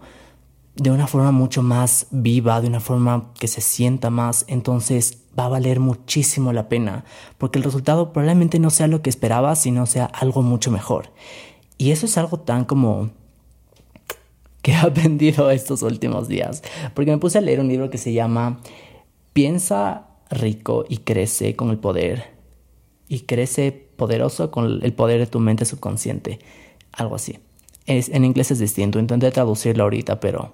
de 0.75 0.91
una 0.91 1.07
forma 1.07 1.31
mucho 1.31 1.63
más 1.63 2.05
viva, 2.11 2.61
de 2.61 2.67
una 2.67 2.79
forma 2.79 3.31
que 3.39 3.47
se 3.47 3.61
sienta 3.61 4.11
más, 4.11 4.45
entonces 4.47 5.23
va 5.37 5.45
a 5.45 5.49
valer 5.49 5.79
muchísimo 5.79 6.53
la 6.53 6.69
pena, 6.69 7.03
porque 7.39 7.57
el 7.57 7.65
resultado 7.65 8.13
probablemente 8.13 8.59
no 8.59 8.69
sea 8.69 8.85
lo 8.85 9.01
que 9.01 9.09
esperabas, 9.09 9.59
sino 9.59 9.87
sea 9.87 10.05
algo 10.05 10.43
mucho 10.43 10.69
mejor. 10.69 11.09
Y 11.79 11.89
eso 11.89 12.05
es 12.05 12.15
algo 12.19 12.41
tan 12.41 12.63
como 12.63 13.09
que 14.63 14.71
he 14.71 14.75
aprendido 14.81 15.51
estos 15.51 15.83
últimos 15.83 16.27
días, 16.27 16.63
porque 16.95 17.11
me 17.11 17.19
puse 17.19 17.37
a 17.37 17.41
leer 17.41 17.59
un 17.59 17.67
libro 17.67 17.91
que 17.91 17.99
se 17.99 18.13
llama 18.13 18.59
Piensa 19.33 20.07
rico 20.31 20.85
y 20.89 20.97
crece 20.97 21.55
con 21.55 21.69
el 21.69 21.77
poder 21.77 22.31
y 23.07 23.21
crece 23.21 23.71
poderoso 23.71 24.49
con 24.49 24.79
el 24.81 24.93
poder 24.93 25.19
de 25.19 25.27
tu 25.27 25.39
mente 25.39 25.65
subconsciente. 25.65 26.39
Algo 26.91 27.15
así. 27.15 27.37
Es, 27.85 28.09
en 28.09 28.25
inglés 28.25 28.49
es 28.49 28.59
distinto, 28.59 28.97
intenté 28.97 29.29
traducirlo 29.29 29.83
ahorita, 29.83 30.19
pero 30.19 30.53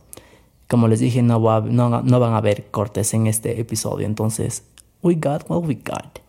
como 0.67 0.87
les 0.87 0.99
dije, 0.99 1.21
no, 1.21 1.39
no, 1.61 2.01
no 2.01 2.19
van 2.19 2.33
a 2.33 2.37
haber 2.37 2.65
cortes 2.71 3.13
en 3.13 3.27
este 3.27 3.61
episodio. 3.61 4.05
Entonces, 4.05 4.63
we 5.01 5.15
got 5.15 5.49
what 5.49 5.63
we 5.63 5.75
got. 5.75 6.19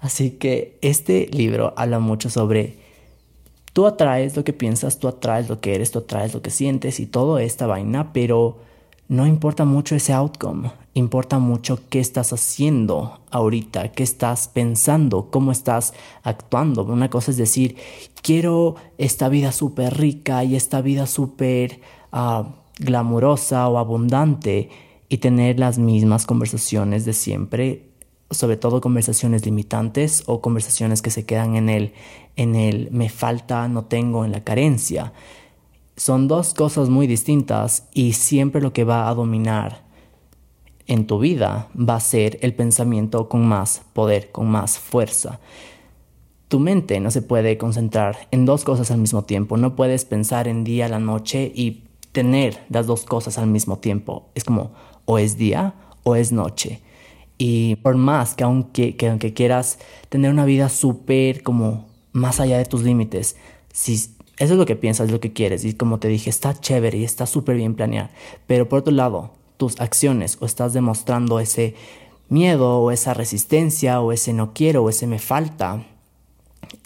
Así 0.00 0.32
que 0.32 0.78
este 0.82 1.28
libro 1.32 1.74
habla 1.76 1.98
mucho 1.98 2.28
sobre 2.28 2.78
tú 3.72 3.86
atraes 3.86 4.36
lo 4.36 4.44
que 4.44 4.52
piensas, 4.52 4.98
tú 4.98 5.08
atraes 5.08 5.48
lo 5.48 5.60
que 5.60 5.74
eres, 5.74 5.90
tú 5.90 6.00
atraes 6.00 6.34
lo 6.34 6.42
que 6.42 6.50
sientes 6.50 7.00
y 7.00 7.06
toda 7.06 7.42
esta 7.42 7.66
vaina, 7.66 8.12
pero 8.12 8.58
no 9.08 9.26
importa 9.26 9.64
mucho 9.64 9.94
ese 9.94 10.12
outcome, 10.12 10.70
importa 10.94 11.38
mucho 11.38 11.78
qué 11.90 12.00
estás 12.00 12.32
haciendo 12.32 13.20
ahorita, 13.30 13.92
qué 13.92 14.02
estás 14.02 14.48
pensando, 14.48 15.30
cómo 15.30 15.52
estás 15.52 15.92
actuando. 16.22 16.84
Una 16.84 17.10
cosa 17.10 17.30
es 17.30 17.36
decir, 17.36 17.76
quiero 18.22 18.76
esta 18.98 19.28
vida 19.28 19.52
súper 19.52 19.98
rica 19.98 20.44
y 20.44 20.56
esta 20.56 20.80
vida 20.80 21.06
súper 21.06 21.80
uh, 22.12 22.44
glamurosa 22.78 23.68
o 23.68 23.78
abundante 23.78 24.70
y 25.08 25.18
tener 25.18 25.58
las 25.58 25.78
mismas 25.78 26.24
conversaciones 26.24 27.04
de 27.04 27.12
siempre, 27.12 27.90
sobre 28.30 28.56
todo 28.56 28.80
conversaciones 28.80 29.44
limitantes 29.44 30.22
o 30.24 30.40
conversaciones 30.40 31.02
que 31.02 31.10
se 31.10 31.26
quedan 31.26 31.56
en 31.56 31.68
el, 31.68 31.92
en 32.36 32.54
el 32.54 32.90
me 32.90 33.08
falta, 33.08 33.68
no 33.68 33.84
tengo, 33.84 34.24
en 34.24 34.32
la 34.32 34.44
carencia 34.44 35.12
son 35.96 36.26
dos 36.26 36.54
cosas 36.54 36.88
muy 36.88 37.06
distintas 37.06 37.88
y 37.92 38.14
siempre 38.14 38.60
lo 38.60 38.72
que 38.72 38.84
va 38.84 39.08
a 39.08 39.14
dominar 39.14 39.82
en 40.86 41.06
tu 41.06 41.18
vida 41.18 41.68
va 41.78 41.96
a 41.96 42.00
ser 42.00 42.38
el 42.42 42.54
pensamiento 42.54 43.28
con 43.28 43.46
más 43.46 43.82
poder, 43.92 44.32
con 44.32 44.48
más 44.50 44.78
fuerza. 44.78 45.38
Tu 46.48 46.58
mente 46.58 46.98
no 47.00 47.10
se 47.10 47.22
puede 47.22 47.56
concentrar 47.56 48.28
en 48.30 48.44
dos 48.44 48.64
cosas 48.64 48.90
al 48.90 48.98
mismo 48.98 49.22
tiempo. 49.22 49.56
No 49.56 49.76
puedes 49.76 50.04
pensar 50.04 50.48
en 50.48 50.64
día, 50.64 50.88
la 50.88 50.98
noche 50.98 51.52
y 51.54 51.84
tener 52.12 52.58
las 52.68 52.86
dos 52.86 53.04
cosas 53.04 53.38
al 53.38 53.46
mismo 53.46 53.78
tiempo. 53.78 54.28
Es 54.34 54.44
como 54.44 54.72
o 55.04 55.18
es 55.18 55.36
día 55.36 55.74
o 56.02 56.16
es 56.16 56.32
noche. 56.32 56.80
Y 57.38 57.76
por 57.76 57.96
más 57.96 58.34
que 58.34 58.44
aunque, 58.44 58.96
que 58.96 59.08
aunque 59.08 59.32
quieras 59.32 59.78
tener 60.08 60.30
una 60.30 60.44
vida 60.44 60.68
súper 60.68 61.42
como 61.42 61.91
más 62.12 62.40
allá 62.40 62.58
de 62.58 62.64
tus 62.64 62.82
límites, 62.82 63.36
si 63.72 63.94
eso 63.94 64.54
es 64.54 64.58
lo 64.58 64.66
que 64.66 64.76
piensas, 64.76 65.10
lo 65.10 65.20
que 65.20 65.32
quieres. 65.32 65.64
Y 65.64 65.74
como 65.74 65.98
te 65.98 66.08
dije, 66.08 66.30
está 66.30 66.58
chévere 66.58 66.98
y 66.98 67.04
está 67.04 67.26
súper 67.26 67.56
bien 67.56 67.74
planear. 67.74 68.10
Pero 68.46 68.68
por 68.68 68.80
otro 68.80 68.92
lado, 68.92 69.34
tus 69.56 69.80
acciones 69.80 70.38
o 70.40 70.46
estás 70.46 70.72
demostrando 70.72 71.38
ese 71.38 71.74
miedo 72.28 72.80
o 72.80 72.90
esa 72.90 73.14
resistencia 73.14 74.00
o 74.00 74.10
ese 74.12 74.32
no 74.32 74.52
quiero 74.54 74.82
o 74.82 74.88
ese 74.88 75.06
me 75.06 75.18
falta 75.18 75.84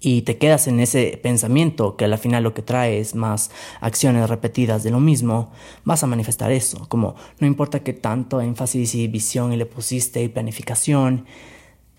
y 0.00 0.22
te 0.22 0.36
quedas 0.36 0.66
en 0.66 0.80
ese 0.80 1.18
pensamiento 1.22 1.96
que 1.96 2.04
al 2.04 2.18
final 2.18 2.42
lo 2.42 2.54
que 2.54 2.62
trae 2.62 2.98
es 2.98 3.14
más 3.14 3.50
acciones 3.80 4.28
repetidas 4.28 4.82
de 4.82 4.90
lo 4.90 5.00
mismo, 5.00 5.52
vas 5.84 6.02
a 6.02 6.06
manifestar 6.06 6.50
eso, 6.52 6.86
como 6.88 7.14
no 7.38 7.46
importa 7.46 7.80
qué 7.80 7.92
tanto 7.92 8.40
énfasis 8.40 8.94
y 8.94 9.06
visión 9.06 9.52
y 9.52 9.56
le 9.56 9.66
pusiste 9.66 10.22
y 10.22 10.28
planificación 10.28 11.26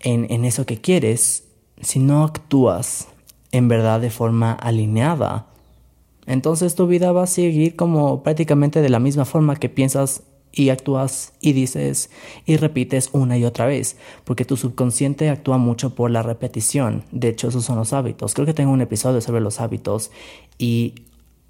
en, 0.00 0.26
en 0.30 0.44
eso 0.44 0.66
que 0.66 0.80
quieres, 0.80 1.44
si 1.80 1.98
no 1.98 2.24
actúas 2.24 3.08
en 3.52 3.68
verdad 3.68 4.00
de 4.00 4.10
forma 4.10 4.52
alineada, 4.52 5.46
entonces 6.28 6.74
tu 6.74 6.86
vida 6.86 7.10
va 7.10 7.22
a 7.22 7.26
seguir 7.26 7.74
como 7.74 8.22
prácticamente 8.22 8.82
de 8.82 8.90
la 8.90 8.98
misma 8.98 9.24
forma 9.24 9.56
que 9.56 9.70
piensas 9.70 10.24
y 10.52 10.68
actúas 10.68 11.32
y 11.40 11.52
dices 11.52 12.10
y 12.44 12.56
repites 12.56 13.10
una 13.12 13.38
y 13.38 13.44
otra 13.44 13.64
vez, 13.66 13.96
porque 14.24 14.44
tu 14.44 14.56
subconsciente 14.56 15.30
actúa 15.30 15.56
mucho 15.56 15.94
por 15.94 16.10
la 16.10 16.22
repetición. 16.22 17.04
De 17.12 17.28
hecho, 17.28 17.48
esos 17.48 17.64
son 17.64 17.76
los 17.76 17.94
hábitos. 17.94 18.34
Creo 18.34 18.46
que 18.46 18.54
tengo 18.54 18.72
un 18.72 18.82
episodio 18.82 19.20
sobre 19.22 19.40
los 19.40 19.60
hábitos 19.60 20.10
y 20.58 20.94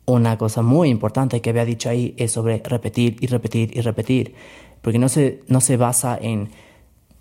una 0.07 0.39
cosa 0.39 0.63
muy 0.63 0.91
importante 0.91 1.41
que 1.41 1.51
había 1.51 1.65
dicho 1.65 1.91
ahí 1.91 2.15
es 2.17 2.33
sobre 2.33 2.63
repetir 2.65 3.17
y 3.21 3.27
repetir 3.27 3.77
y 3.77 3.81
repetir. 3.81 4.35
porque 4.81 5.01
no 5.01 5.09
se, 5.09 5.43
no 5.49 5.61
se 5.61 5.77
basa 5.77 6.17
en 6.21 6.51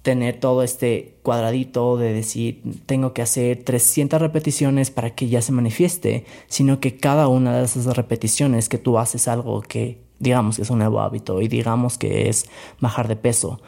tener 0.08 0.40
todo 0.40 0.64
este 0.64 1.18
cuadradito 1.22 1.98
de 1.98 2.14
decir 2.14 2.62
tengo 2.86 3.12
que 3.12 3.22
hacer 3.22 3.66
300 3.66 4.22
repeticiones 4.22 4.90
para 4.90 5.10
que 5.10 5.28
ya 5.28 5.42
se 5.42 5.52
manifieste, 5.52 6.24
sino 6.48 6.80
que 6.80 6.96
cada 6.96 7.28
una 7.28 7.58
de 7.58 7.66
esas 7.66 7.88
repeticiones 7.98 8.70
que 8.70 8.78
tú 8.78 9.00
haces 9.00 9.28
algo 9.28 9.60
que 9.60 10.00
digamos 10.20 10.56
que 10.56 10.62
es 10.62 10.70
un 10.70 10.78
nuevo 10.78 11.02
hábito 11.02 11.42
y 11.42 11.50
digamos 11.50 11.98
que 11.98 12.30
es 12.30 12.46
bajar 12.80 13.10
de 13.10 13.18
peso, 13.18 13.60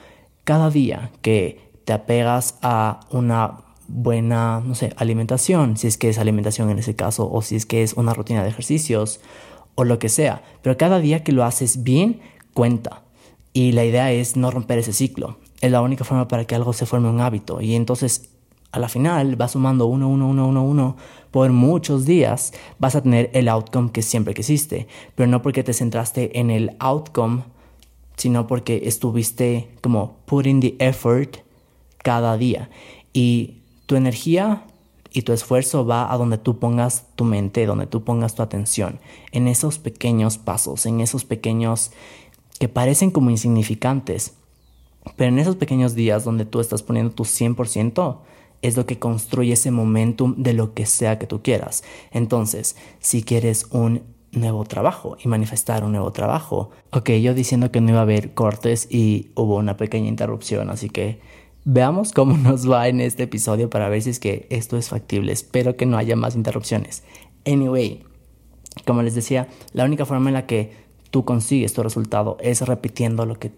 cada 0.46 0.70
día 0.70 1.12
que 1.22 1.60
te 1.84 1.92
apegas 1.92 2.58
a 2.62 3.02
una 3.12 3.58
buena, 3.90 4.62
no 4.62 4.76
sé, 4.76 4.94
alimentación, 4.96 5.76
si 5.76 5.88
es 5.88 5.98
que 5.98 6.08
es 6.08 6.20
alimentación 6.20 6.70
en 6.70 6.80
ese 6.80 6.96
caso, 6.96 7.30
o 7.30 7.42
si 7.42 7.58
es 7.58 7.66
que 7.66 7.84
es 7.84 7.96
una 7.96 8.14
rutina 8.14 8.44
de 8.44 8.50
ejercicios, 8.50 9.20
o 9.76 9.84
lo 9.84 10.00
que 10.00 10.08
sea, 10.08 10.42
pero 10.62 10.78
cada 10.78 11.00
día 11.00 11.22
que 11.22 11.34
lo 11.34 11.44
haces 11.44 11.84
bien, 11.84 12.22
cuenta. 12.54 13.02
Y 13.52 13.74
la 13.74 13.84
idea 13.84 14.14
es 14.14 14.38
no 14.38 14.52
romper 14.52 14.80
ese 14.80 14.94
ciclo 14.94 15.38
es 15.62 15.72
la 15.72 15.82
única 15.82 16.04
forma 16.04 16.28
para 16.28 16.46
que 16.46 16.56
algo 16.56 16.74
se 16.74 16.86
forme 16.86 17.10
un 17.10 17.22
hábito. 17.22 17.62
Y 17.62 17.76
entonces, 17.76 18.30
a 18.72 18.80
la 18.80 18.90
final, 18.90 19.40
va 19.40 19.48
sumando 19.48 19.86
uno, 19.88 20.08
uno, 20.08 20.28
uno, 20.28 20.48
uno, 20.48 20.64
uno, 20.64 20.96
por 21.32 21.52
muchos 21.52 22.06
días, 22.06 22.54
vas 22.78 22.96
a 22.96 23.02
tener 23.02 23.30
el 23.34 23.48
outcome 23.50 23.92
que 23.92 24.02
siempre 24.02 24.34
quisiste. 24.34 24.88
Pero 25.16 25.28
no 25.28 25.42
porque 25.42 25.64
te 25.64 25.74
centraste 25.74 26.40
en 26.40 26.50
el 26.50 26.76
outcome, 26.80 27.44
sino 28.16 28.48
porque 28.48 28.82
estuviste 28.86 29.70
como 29.82 30.18
putting 30.26 30.60
the 30.62 30.76
effort 30.80 31.38
cada 31.98 32.38
día. 32.38 32.70
Y 33.14 33.62
tu 33.86 33.96
energía 33.96 34.66
y 35.12 35.24
tu 35.24 35.34
esfuerzo 35.34 35.86
va 35.86 36.12
a 36.12 36.18
donde 36.18 36.38
tú 36.38 36.60
pongas 36.60 37.06
tu 37.16 37.24
mente, 37.24 37.66
donde 37.66 37.88
tú 37.88 38.04
pongas 38.04 38.36
tu 38.36 38.44
atención, 38.44 39.00
en 39.32 39.48
esos 39.48 39.80
pequeños 39.80 40.38
pasos, 40.38 40.86
en 40.86 41.00
esos 41.00 41.26
pequeños 41.26 41.92
que 42.60 42.70
parecen 42.70 43.10
como 43.10 43.30
insignificantes, 43.30 44.34
pero 45.16 45.30
en 45.30 45.40
esos 45.40 45.56
pequeños 45.56 45.96
días 45.96 46.24
donde 46.24 46.46
tú 46.46 46.60
estás 46.60 46.84
poniendo 46.84 47.14
tu 47.14 47.24
100%, 47.24 48.20
es 48.62 48.76
lo 48.76 48.86
que 48.86 49.00
construye 49.00 49.54
ese 49.54 49.72
momentum 49.72 50.36
de 50.38 50.54
lo 50.54 50.74
que 50.74 50.86
sea 50.86 51.18
que 51.18 51.28
tú 51.28 51.42
quieras. 51.42 51.84
Entonces, 52.12 52.76
si 53.00 53.24
quieres 53.24 53.68
un 53.72 54.04
nuevo 54.32 54.64
trabajo 54.66 55.18
y 55.24 55.28
manifestar 55.28 55.84
un 55.84 55.92
nuevo 55.92 56.12
trabajo. 56.12 56.72
Ok, 56.92 57.12
yo 57.12 57.34
diciendo 57.34 57.72
que 57.72 57.82
no 57.82 57.90
iba 57.90 58.00
a 58.00 58.04
haber 58.04 58.34
cortes 58.34 58.88
y 58.90 59.32
hubo 59.36 59.58
una 59.58 59.78
pequeña 59.78 60.08
interrupción, 60.08 60.70
así 60.70 60.90
que 60.90 61.20
veamos 61.66 62.12
cómo 62.12 62.38
nos 62.38 62.70
va 62.70 62.88
en 62.88 63.02
este 63.02 63.24
episodio 63.24 63.70
para 63.70 63.90
ver 63.90 64.02
si 64.02 64.12
es 64.12 64.20
que 64.20 64.48
esto 64.50 64.78
es 64.78 64.90
factible. 64.90 65.32
Espero 65.32 65.76
que 65.76 65.86
no 65.86 65.98
haya 65.98 66.16
más 66.16 66.36
interrupciones. 66.36 67.04
Anyway, 67.46 68.04
como 68.86 69.02
les 69.02 69.16
decía, 69.16 69.48
la 69.74 69.86
única 69.86 70.06
forma 70.06 70.30
en 70.30 70.36
la 70.36 70.46
que 70.46 70.74
tú 71.12 71.26
consigues 71.26 71.74
tu 71.74 71.82
resultado 71.82 72.38
es 72.40 72.62
repitiendo 72.62 73.26
lo 73.26 73.40
que 73.40 73.52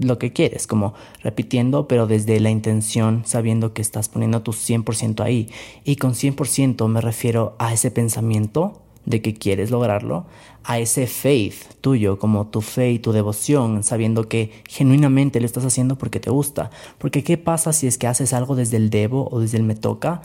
lo 0.00 0.18
que 0.18 0.32
quieres, 0.32 0.66
como 0.66 0.94
repitiendo, 1.22 1.88
pero 1.88 2.06
desde 2.06 2.38
la 2.40 2.50
intención, 2.50 3.22
sabiendo 3.24 3.72
que 3.72 3.82
estás 3.82 4.08
poniendo 4.08 4.42
tu 4.42 4.52
100% 4.52 5.24
ahí. 5.24 5.48
Y 5.84 5.96
con 5.96 6.12
100% 6.14 6.88
me 6.88 7.00
refiero 7.00 7.56
a 7.58 7.72
ese 7.72 7.90
pensamiento 7.90 8.82
de 9.06 9.22
que 9.22 9.34
quieres 9.34 9.70
lograrlo, 9.70 10.26
a 10.64 10.78
ese 10.78 11.06
faith 11.06 11.74
tuyo, 11.80 12.18
como 12.18 12.48
tu 12.48 12.60
fe 12.60 12.90
y 12.90 12.98
tu 12.98 13.12
devoción, 13.12 13.84
sabiendo 13.84 14.28
que 14.28 14.50
genuinamente 14.68 15.40
lo 15.40 15.46
estás 15.46 15.64
haciendo 15.64 15.96
porque 15.96 16.20
te 16.20 16.30
gusta. 16.30 16.70
Porque 16.98 17.22
¿qué 17.22 17.38
pasa 17.38 17.72
si 17.72 17.86
es 17.86 17.98
que 17.98 18.08
haces 18.08 18.32
algo 18.32 18.56
desde 18.56 18.76
el 18.76 18.90
debo 18.90 19.28
o 19.30 19.40
desde 19.40 19.58
el 19.58 19.62
me 19.62 19.76
toca? 19.76 20.22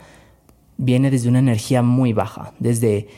Viene 0.76 1.10
desde 1.10 1.28
una 1.28 1.38
energía 1.38 1.82
muy 1.82 2.12
baja, 2.12 2.54
desde 2.58 3.08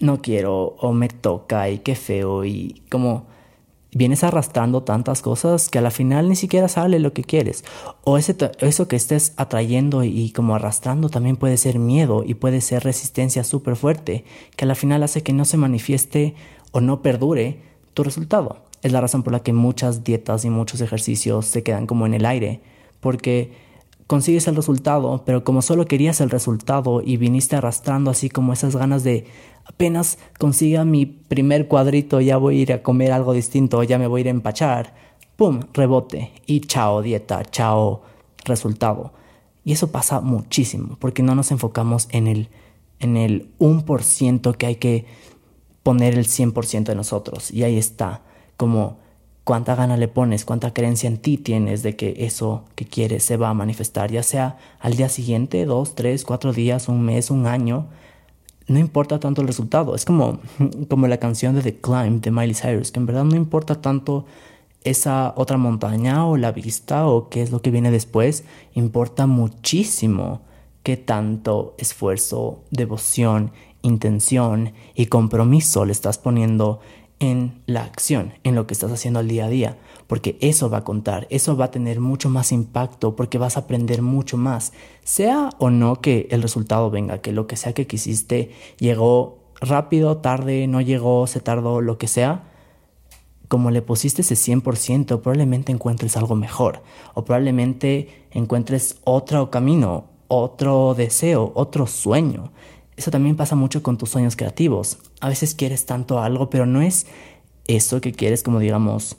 no 0.00 0.20
quiero 0.20 0.76
o 0.80 0.92
me 0.92 1.08
toca 1.08 1.70
y 1.70 1.78
qué 1.78 1.94
feo 1.94 2.44
y 2.44 2.82
como 2.90 3.26
vienes 3.96 4.24
arrastrando 4.24 4.82
tantas 4.82 5.22
cosas 5.22 5.70
que 5.70 5.78
a 5.78 5.82
la 5.82 5.90
final 5.90 6.28
ni 6.28 6.36
siquiera 6.36 6.68
sale 6.68 6.98
lo 6.98 7.14
que 7.14 7.24
quieres. 7.24 7.64
O 8.04 8.18
ese, 8.18 8.36
eso 8.60 8.88
que 8.88 8.96
estés 8.96 9.32
atrayendo 9.36 10.04
y, 10.04 10.30
como 10.32 10.54
arrastrando 10.54 11.08
también 11.08 11.36
puede 11.36 11.56
ser 11.56 11.78
miedo 11.78 12.22
y 12.24 12.34
puede 12.34 12.60
ser 12.60 12.84
resistencia 12.84 13.42
súper 13.42 13.74
fuerte, 13.74 14.24
que 14.54 14.66
a 14.66 14.68
la 14.68 14.74
final 14.74 15.02
hace 15.02 15.22
que 15.22 15.32
no 15.32 15.46
se 15.46 15.56
manifieste 15.56 16.34
o 16.72 16.80
no 16.80 17.00
perdure 17.00 17.60
tu 17.94 18.04
resultado. 18.04 18.58
Es 18.82 18.92
la 18.92 19.00
razón 19.00 19.22
por 19.22 19.32
la 19.32 19.40
que 19.40 19.54
muchas 19.54 20.04
dietas 20.04 20.44
y 20.44 20.50
muchos 20.50 20.82
ejercicios 20.82 21.46
se 21.46 21.62
quedan 21.62 21.86
como 21.86 22.04
en 22.04 22.12
el 22.12 22.26
aire, 22.26 22.60
porque 23.00 23.65
consigues 24.06 24.46
el 24.46 24.56
resultado, 24.56 25.22
pero 25.24 25.44
como 25.44 25.62
solo 25.62 25.86
querías 25.86 26.20
el 26.20 26.30
resultado 26.30 27.02
y 27.04 27.16
viniste 27.16 27.56
arrastrando 27.56 28.10
así 28.10 28.28
como 28.28 28.52
esas 28.52 28.76
ganas 28.76 29.02
de 29.02 29.26
apenas 29.64 30.18
consiga 30.38 30.84
mi 30.84 31.06
primer 31.06 31.66
cuadrito, 31.68 32.20
ya 32.20 32.36
voy 32.36 32.58
a 32.58 32.62
ir 32.62 32.72
a 32.72 32.82
comer 32.82 33.12
algo 33.12 33.32
distinto, 33.32 33.82
ya 33.82 33.98
me 33.98 34.06
voy 34.06 34.20
a 34.20 34.22
ir 34.22 34.26
a 34.28 34.30
empachar, 34.30 34.94
¡pum! 35.36 35.60
rebote 35.72 36.32
y 36.46 36.60
chao 36.60 37.02
dieta, 37.02 37.44
chao 37.44 38.02
resultado. 38.44 39.12
Y 39.64 39.72
eso 39.72 39.90
pasa 39.90 40.20
muchísimo, 40.20 40.96
porque 41.00 41.24
no 41.24 41.34
nos 41.34 41.50
enfocamos 41.50 42.06
en 42.12 42.28
el, 42.28 42.48
en 43.00 43.16
el 43.16 43.50
1% 43.58 44.56
que 44.56 44.66
hay 44.66 44.76
que 44.76 45.06
poner 45.82 46.14
el 46.14 46.26
100% 46.26 46.84
de 46.84 46.94
nosotros. 46.94 47.50
Y 47.50 47.64
ahí 47.64 47.76
está, 47.76 48.22
como 48.56 48.98
cuánta 49.46 49.76
gana 49.76 49.96
le 49.96 50.08
pones, 50.08 50.44
cuánta 50.44 50.74
creencia 50.74 51.06
en 51.06 51.18
ti 51.18 51.38
tienes 51.38 51.84
de 51.84 51.94
que 51.94 52.26
eso 52.26 52.64
que 52.74 52.84
quieres 52.84 53.22
se 53.22 53.36
va 53.36 53.48
a 53.48 53.54
manifestar, 53.54 54.10
ya 54.10 54.24
sea 54.24 54.58
al 54.80 54.96
día 54.96 55.08
siguiente, 55.08 55.64
dos, 55.66 55.94
tres, 55.94 56.24
cuatro 56.24 56.52
días, 56.52 56.88
un 56.88 57.02
mes, 57.02 57.30
un 57.30 57.46
año. 57.46 57.86
No 58.66 58.80
importa 58.80 59.20
tanto 59.20 59.42
el 59.42 59.46
resultado. 59.46 59.94
Es 59.94 60.04
como, 60.04 60.40
como 60.88 61.06
la 61.06 61.18
canción 61.18 61.54
de 61.54 61.62
The 61.62 61.76
Climb 61.76 62.20
de 62.22 62.32
Miley 62.32 62.54
Cyrus, 62.54 62.90
que 62.90 62.98
en 62.98 63.06
verdad 63.06 63.22
no 63.22 63.36
importa 63.36 63.80
tanto 63.80 64.26
esa 64.82 65.32
otra 65.36 65.58
montaña 65.58 66.26
o 66.26 66.36
la 66.36 66.50
vista 66.50 67.06
o 67.06 67.28
qué 67.28 67.40
es 67.40 67.52
lo 67.52 67.62
que 67.62 67.70
viene 67.70 67.92
después. 67.92 68.42
Importa 68.74 69.28
muchísimo 69.28 70.40
qué 70.82 70.96
tanto 70.96 71.76
esfuerzo, 71.78 72.64
devoción, 72.72 73.52
intención 73.82 74.72
y 74.96 75.06
compromiso 75.06 75.84
le 75.84 75.92
estás 75.92 76.18
poniendo 76.18 76.80
en 77.18 77.62
la 77.66 77.84
acción, 77.84 78.34
en 78.44 78.54
lo 78.54 78.66
que 78.66 78.74
estás 78.74 78.92
haciendo 78.92 79.20
al 79.20 79.28
día 79.28 79.46
a 79.46 79.48
día, 79.48 79.78
porque 80.06 80.36
eso 80.40 80.68
va 80.68 80.78
a 80.78 80.84
contar, 80.84 81.26
eso 81.30 81.56
va 81.56 81.66
a 81.66 81.70
tener 81.70 82.00
mucho 82.00 82.28
más 82.28 82.52
impacto, 82.52 83.16
porque 83.16 83.38
vas 83.38 83.56
a 83.56 83.60
aprender 83.60 84.02
mucho 84.02 84.36
más, 84.36 84.72
sea 85.02 85.50
o 85.58 85.70
no 85.70 86.00
que 86.00 86.28
el 86.30 86.42
resultado 86.42 86.90
venga, 86.90 87.18
que 87.18 87.32
lo 87.32 87.46
que 87.46 87.56
sea 87.56 87.72
que 87.72 87.86
quisiste 87.86 88.50
llegó 88.78 89.38
rápido, 89.60 90.18
tarde, 90.18 90.66
no 90.66 90.80
llegó, 90.80 91.26
se 91.26 91.40
tardó, 91.40 91.80
lo 91.80 91.96
que 91.96 92.08
sea, 92.08 92.44
como 93.48 93.70
le 93.70 93.80
pusiste 93.80 94.22
ese 94.22 94.34
100%, 94.34 95.20
probablemente 95.20 95.72
encuentres 95.72 96.16
algo 96.16 96.34
mejor, 96.34 96.82
o 97.14 97.24
probablemente 97.24 98.26
encuentres 98.32 98.98
otro 99.04 99.50
camino, 99.50 100.04
otro 100.28 100.94
deseo, 100.94 101.52
otro 101.54 101.86
sueño. 101.86 102.52
Eso 102.96 103.10
también 103.10 103.36
pasa 103.36 103.56
mucho 103.56 103.82
con 103.82 103.98
tus 103.98 104.10
sueños 104.10 104.36
creativos. 104.36 104.98
A 105.20 105.28
veces 105.28 105.54
quieres 105.54 105.86
tanto 105.86 106.20
algo, 106.20 106.50
pero 106.50 106.66
no 106.66 106.80
es 106.80 107.06
eso 107.66 108.00
que 108.00 108.12
quieres 108.12 108.42
como 108.42 108.58
digamos 108.58 109.16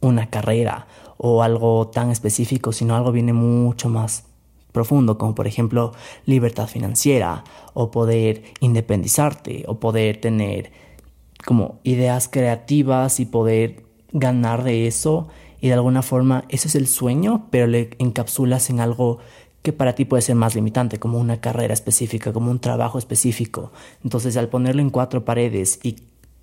una 0.00 0.30
carrera 0.30 0.86
o 1.16 1.42
algo 1.42 1.88
tan 1.88 2.10
específico, 2.10 2.72
sino 2.72 2.96
algo 2.96 3.12
viene 3.12 3.32
mucho 3.32 3.88
más 3.88 4.24
profundo, 4.72 5.18
como 5.18 5.34
por 5.34 5.46
ejemplo 5.46 5.92
libertad 6.24 6.68
financiera 6.68 7.44
o 7.74 7.90
poder 7.90 8.42
independizarte 8.60 9.64
o 9.66 9.80
poder 9.80 10.20
tener 10.20 10.72
como 11.44 11.80
ideas 11.82 12.28
creativas 12.28 13.20
y 13.20 13.26
poder 13.26 13.84
ganar 14.12 14.64
de 14.64 14.86
eso 14.86 15.28
y 15.60 15.68
de 15.68 15.74
alguna 15.74 16.02
forma 16.02 16.44
eso 16.48 16.68
es 16.68 16.74
el 16.74 16.86
sueño, 16.86 17.46
pero 17.50 17.66
le 17.66 17.90
encapsulas 17.98 18.70
en 18.70 18.80
algo 18.80 19.18
que 19.62 19.72
para 19.72 19.94
ti 19.94 20.04
puede 20.04 20.22
ser 20.22 20.36
más 20.36 20.54
limitante, 20.54 20.98
como 20.98 21.18
una 21.18 21.40
carrera 21.40 21.74
específica, 21.74 22.32
como 22.32 22.50
un 22.50 22.60
trabajo 22.60 22.98
específico. 22.98 23.72
Entonces, 24.02 24.36
al 24.36 24.48
ponerlo 24.48 24.80
en 24.80 24.90
cuatro 24.90 25.24
paredes 25.24 25.80
y 25.82 25.96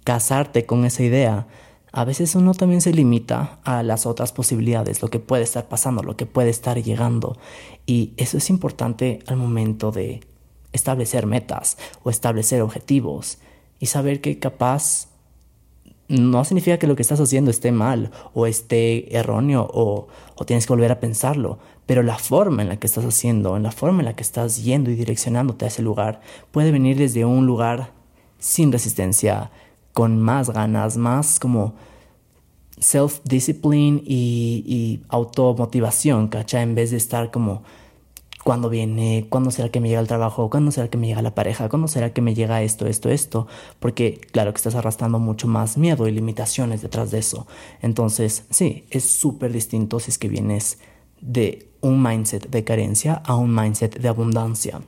casarte 0.03 0.65
con 0.65 0.86
esa 0.86 1.03
idea, 1.03 1.47
a 1.91 2.05
veces 2.05 2.36
uno 2.36 2.53
también 2.53 2.81
se 2.81 2.93
limita 2.93 3.59
a 3.63 3.81
las 3.81 4.05
otras 4.05 4.31
posibilidades, 4.31 5.01
lo 5.01 5.07
que 5.07 5.19
puede 5.19 5.43
estar 5.43 5.67
pasando, 5.67 6.03
lo 6.03 6.15
que 6.15 6.25
puede 6.25 6.50
estar 6.50 6.81
llegando. 6.81 7.38
Y 7.86 8.13
eso 8.17 8.38
es 8.38 8.50
importante 8.50 9.19
al 9.27 9.38
momento 9.38 9.91
de 9.91 10.21
establecer 10.74 11.25
metas 11.25 11.77
o 12.03 12.09
establecer 12.09 12.62
objetivos 12.62 13.39
y 13.79 13.88
saber 13.88 14.21
que 14.21 14.38
capaz 14.38 15.07
no 16.07 16.45
significa 16.45 16.77
que 16.77 16.88
lo 16.88 16.95
que 16.95 17.01
estás 17.01 17.19
haciendo 17.19 17.51
esté 17.51 17.71
mal 17.71 18.12
o 18.33 18.45
esté 18.45 19.17
erróneo 19.17 19.67
o, 19.74 20.07
o, 20.36 20.45
tienes 20.45 20.65
que 20.65 20.74
volver 20.74 20.91
a 20.91 21.00
pensarlo, 21.00 21.59
pero 21.88 22.03
la 22.03 22.20
forma 22.20 22.62
en 22.62 22.70
la 22.70 22.77
que 22.77 22.86
estás 22.86 23.06
haciendo, 23.06 23.58
en 23.58 23.63
la 23.63 23.72
forma 23.72 24.00
en 24.00 24.06
la 24.06 24.15
que 24.15 24.22
estás 24.22 24.63
yendo 24.63 24.91
y 24.91 24.96
direccionándote 24.96 25.65
a 25.65 25.70
ese 25.70 25.82
lugar, 25.82 26.22
puede 26.51 26.72
venir 26.72 26.98
desde 26.98 27.25
un 27.25 27.48
lugar 27.48 27.91
sin 28.38 28.72
resistencia, 28.72 29.50
con 29.94 30.22
más 30.22 30.51
ganas, 30.51 30.98
más 30.98 31.39
como 31.39 31.74
self-discipline 32.79 34.03
y, 34.06 34.63
y 34.67 35.03
automotivación, 35.10 36.27
¿cachai? 36.27 36.62
En 36.62 36.75
vez 36.75 36.91
de 36.91 36.98
estar 36.98 37.32
como 37.32 37.63
cuándo 38.44 38.70
viene, 38.70 39.25
cuándo 39.29 39.50
será 39.50 39.70
que 39.70 39.79
me 39.79 39.89
llega 39.89 40.00
el 40.00 40.08
trabajo, 40.08 40.50
cuándo 40.50 40.72
será 40.72 40.89
que 40.89 40.98
me 40.98 41.08
llega 41.08 41.22
la 41.22 41.36
pareja, 41.36 41.67
cuándo 41.67 41.88
será 41.88 42.13
que 42.13 42.22
me 42.22 42.36
llega 42.36 42.62
esto, 42.62 42.86
esto, 42.86 43.10
esto, 43.10 43.48
porque 43.79 44.22
claro 44.32 44.53
que 44.53 44.58
estás 44.58 44.75
arrastrando 44.75 45.20
mucho 45.20 45.48
más 45.48 45.77
miedo 45.77 46.08
y 46.08 46.12
limitaciones 46.12 46.82
detrás 46.82 47.12
de 47.12 47.20
eso. 47.20 47.48
Entonces, 47.82 48.46
sí, 48.50 48.86
es 48.89 49.10
súper 49.10 49.51
distinto 49.51 50.00
si 50.00 50.12
es 50.12 50.17
que 50.17 50.29
vienes 50.29 50.79
de 51.21 51.69
un 51.81 52.01
mindset 52.01 52.50
de 52.50 52.63
carencia 52.63 53.21
a 53.25 53.36
un 53.36 53.53
mindset 53.53 54.00
de 54.00 54.07
abundancia. 54.07 54.81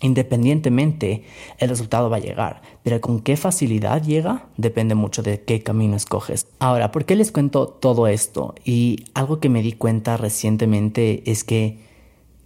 Independientemente, 0.00 1.22
el 1.58 1.68
resultado 1.68 2.10
va 2.10 2.16
a 2.16 2.20
llegar, 2.20 2.60
pero 2.82 3.00
con 3.00 3.20
qué 3.20 3.36
facilidad 3.36 4.02
llega 4.02 4.46
depende 4.56 4.96
mucho 4.96 5.22
de 5.22 5.42
qué 5.42 5.62
camino 5.62 5.94
escoges. 5.94 6.46
Ahora, 6.58 6.90
¿por 6.90 7.04
qué 7.04 7.14
les 7.14 7.30
cuento 7.30 7.68
todo 7.68 8.08
esto? 8.08 8.56
Y 8.64 9.04
algo 9.14 9.38
que 9.38 9.48
me 9.48 9.62
di 9.62 9.72
cuenta 9.72 10.16
recientemente 10.16 11.22
es 11.30 11.44
que, 11.44 11.78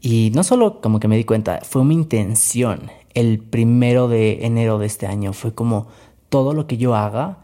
y 0.02 0.30
no 0.34 0.44
solo 0.44 0.82
como 0.82 1.00
que 1.00 1.08
me 1.08 1.16
di 1.16 1.24
cuenta, 1.24 1.60
fue 1.62 1.82
mi 1.84 1.94
intención 1.94 2.90
el 3.14 3.38
primero 3.38 4.08
de 4.08 4.44
enero 4.44 4.78
de 4.78 4.84
este 4.84 5.06
año, 5.06 5.32
fue 5.32 5.54
como 5.54 5.86
todo 6.28 6.52
lo 6.52 6.66
que 6.66 6.76
yo 6.76 6.94
haga 6.94 7.38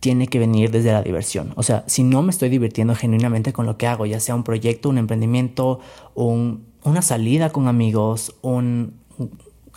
tiene 0.00 0.28
que 0.28 0.38
venir 0.38 0.70
desde 0.70 0.92
la 0.92 1.02
diversión. 1.02 1.52
O 1.56 1.62
sea, 1.62 1.84
si 1.86 2.02
no 2.02 2.22
me 2.22 2.30
estoy 2.30 2.48
divirtiendo 2.48 2.94
genuinamente 2.94 3.52
con 3.52 3.66
lo 3.66 3.76
que 3.76 3.86
hago, 3.86 4.06
ya 4.06 4.20
sea 4.20 4.34
un 4.34 4.44
proyecto, 4.44 4.88
un 4.88 4.98
emprendimiento, 4.98 5.80
una 6.14 7.02
salida 7.02 7.50
con 7.50 7.66
amigos, 7.68 8.36
un, 8.42 8.94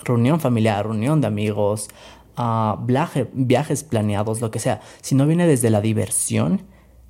reunión 0.04 0.40
familiar, 0.40 0.86
reunión 0.86 1.22
de 1.22 1.28
amigos, 1.28 1.90
uh, 2.38 2.78
viajes 3.34 3.84
planeados, 3.84 4.42
lo 4.42 4.52
que 4.52 4.60
sea. 4.60 4.82
Si 5.02 5.16
no 5.16 5.26
viene 5.28 5.48
desde 5.48 5.70
la 5.70 5.82
diversión, 5.82 6.62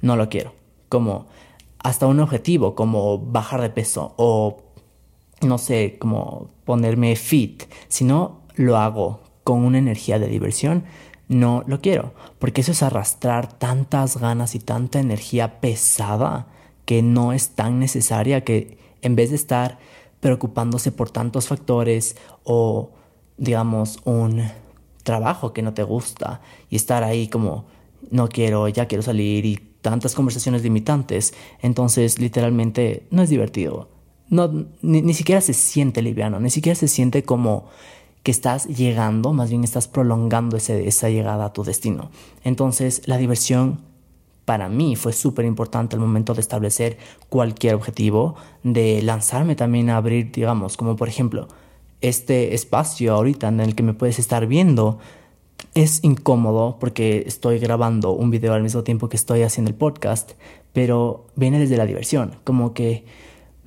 no 0.02 0.16
lo 0.16 0.30
quiero. 0.30 0.54
Como 0.90 1.28
hasta 1.80 2.08
un 2.08 2.20
objetivo, 2.20 2.76
como 2.76 3.18
bajar 3.18 3.62
de 3.62 3.70
peso 3.70 4.14
o, 4.18 4.64
no 5.42 5.58
sé, 5.58 5.98
como 6.00 6.50
ponerme 6.66 7.16
fit. 7.16 7.64
Si 7.88 8.04
no 8.04 8.42
lo 8.56 8.78
hago 8.78 9.22
con 9.44 9.64
una 9.64 9.80
energía 9.80 10.20
de 10.20 10.28
diversión, 10.28 10.84
no 11.32 11.64
lo 11.66 11.82
quiero. 11.82 12.14
Porque 12.40 12.62
eso 12.62 12.74
es 12.74 12.84
arrastrar 12.84 13.52
tantas 13.54 14.18
ganas 14.18 14.54
y 14.54 14.60
tanta 14.60 15.00
energía 15.00 15.62
pesada 15.62 16.48
que 16.86 17.02
no 17.02 17.32
es 17.34 17.52
tan 17.52 17.80
necesaria 17.80 18.44
que 18.44 18.78
en 19.02 19.16
vez 19.16 19.30
de 19.30 19.38
estar 19.38 19.80
preocupándose 20.20 20.92
por 20.92 21.10
tantos 21.10 21.48
factores 21.48 22.18
o, 22.44 22.92
digamos, 23.38 24.00
un 24.04 24.44
trabajo 25.04 25.54
que 25.54 25.62
no 25.62 25.74
te 25.74 25.84
gusta 25.84 26.42
y 26.70 26.76
estar 26.76 27.04
ahí 27.04 27.28
como, 27.28 27.66
no 28.12 28.28
quiero, 28.28 28.68
ya 28.68 28.88
quiero 28.88 29.02
salir 29.02 29.46
y 29.46 29.56
tantas 29.82 30.14
conversaciones 30.14 30.64
limitantes, 30.64 31.34
entonces 31.62 32.20
literalmente 32.20 33.08
no 33.10 33.24
es 33.24 33.30
divertido. 33.30 33.90
No, 34.30 34.50
ni, 34.82 35.14
siquiera 35.14 35.42
se 35.42 35.54
siente 35.54 36.02
liviano, 36.02 36.40
ni 36.40 36.50
siquiera 36.50 36.76
se 36.76 36.88
siente 36.88 37.24
como 37.24 37.70
que 38.24 38.32
estás 38.32 38.66
llegando, 38.68 39.34
más 39.34 39.50
bien 39.50 39.64
estás 39.64 39.88
prolongando 39.88 40.58
ese, 40.58 40.88
esa 40.88 41.10
llegada 41.10 41.46
a 41.46 41.54
tu 41.54 41.64
destino. 41.64 42.12
Entonces 42.44 43.02
la 43.08 43.18
diversión 43.18 43.80
para 44.46 44.70
mí 44.70 44.96
fue 44.96 45.14
súper 45.14 45.46
importante 45.46 45.96
el 45.96 46.02
momento 46.02 46.34
de 46.34 46.42
establecer 46.42 46.98
cualquier 47.30 47.76
objetivo, 47.76 48.36
de 48.64 49.02
lanzarme 49.02 49.56
también 49.56 49.90
a 49.90 49.98
abrir, 49.98 50.32
digamos, 50.32 50.78
como 50.78 50.96
por 50.96 51.08
ejemplo, 51.08 51.48
este 52.02 52.54
espacio 52.54 53.14
ahorita 53.14 53.48
en 53.48 53.60
el 53.60 53.76
que 53.76 53.84
me 53.84 53.94
puedes 53.94 54.20
estar 54.20 54.48
viendo. 54.48 55.00
Es 55.74 56.04
incómodo 56.04 56.78
porque 56.80 57.24
estoy 57.28 57.60
grabando 57.60 58.12
un 58.12 58.32
video 58.32 58.54
al 58.54 58.64
mismo 58.64 58.84
tiempo 58.84 59.08
que 59.08 59.16
estoy 59.16 59.44
haciendo 59.44 59.70
el 59.70 59.76
podcast, 59.76 60.32
pero 60.74 61.28
viene 61.36 61.60
desde 61.60 61.78
la 61.78 61.86
diversión, 61.86 62.36
como 62.44 62.74
que 62.74 63.06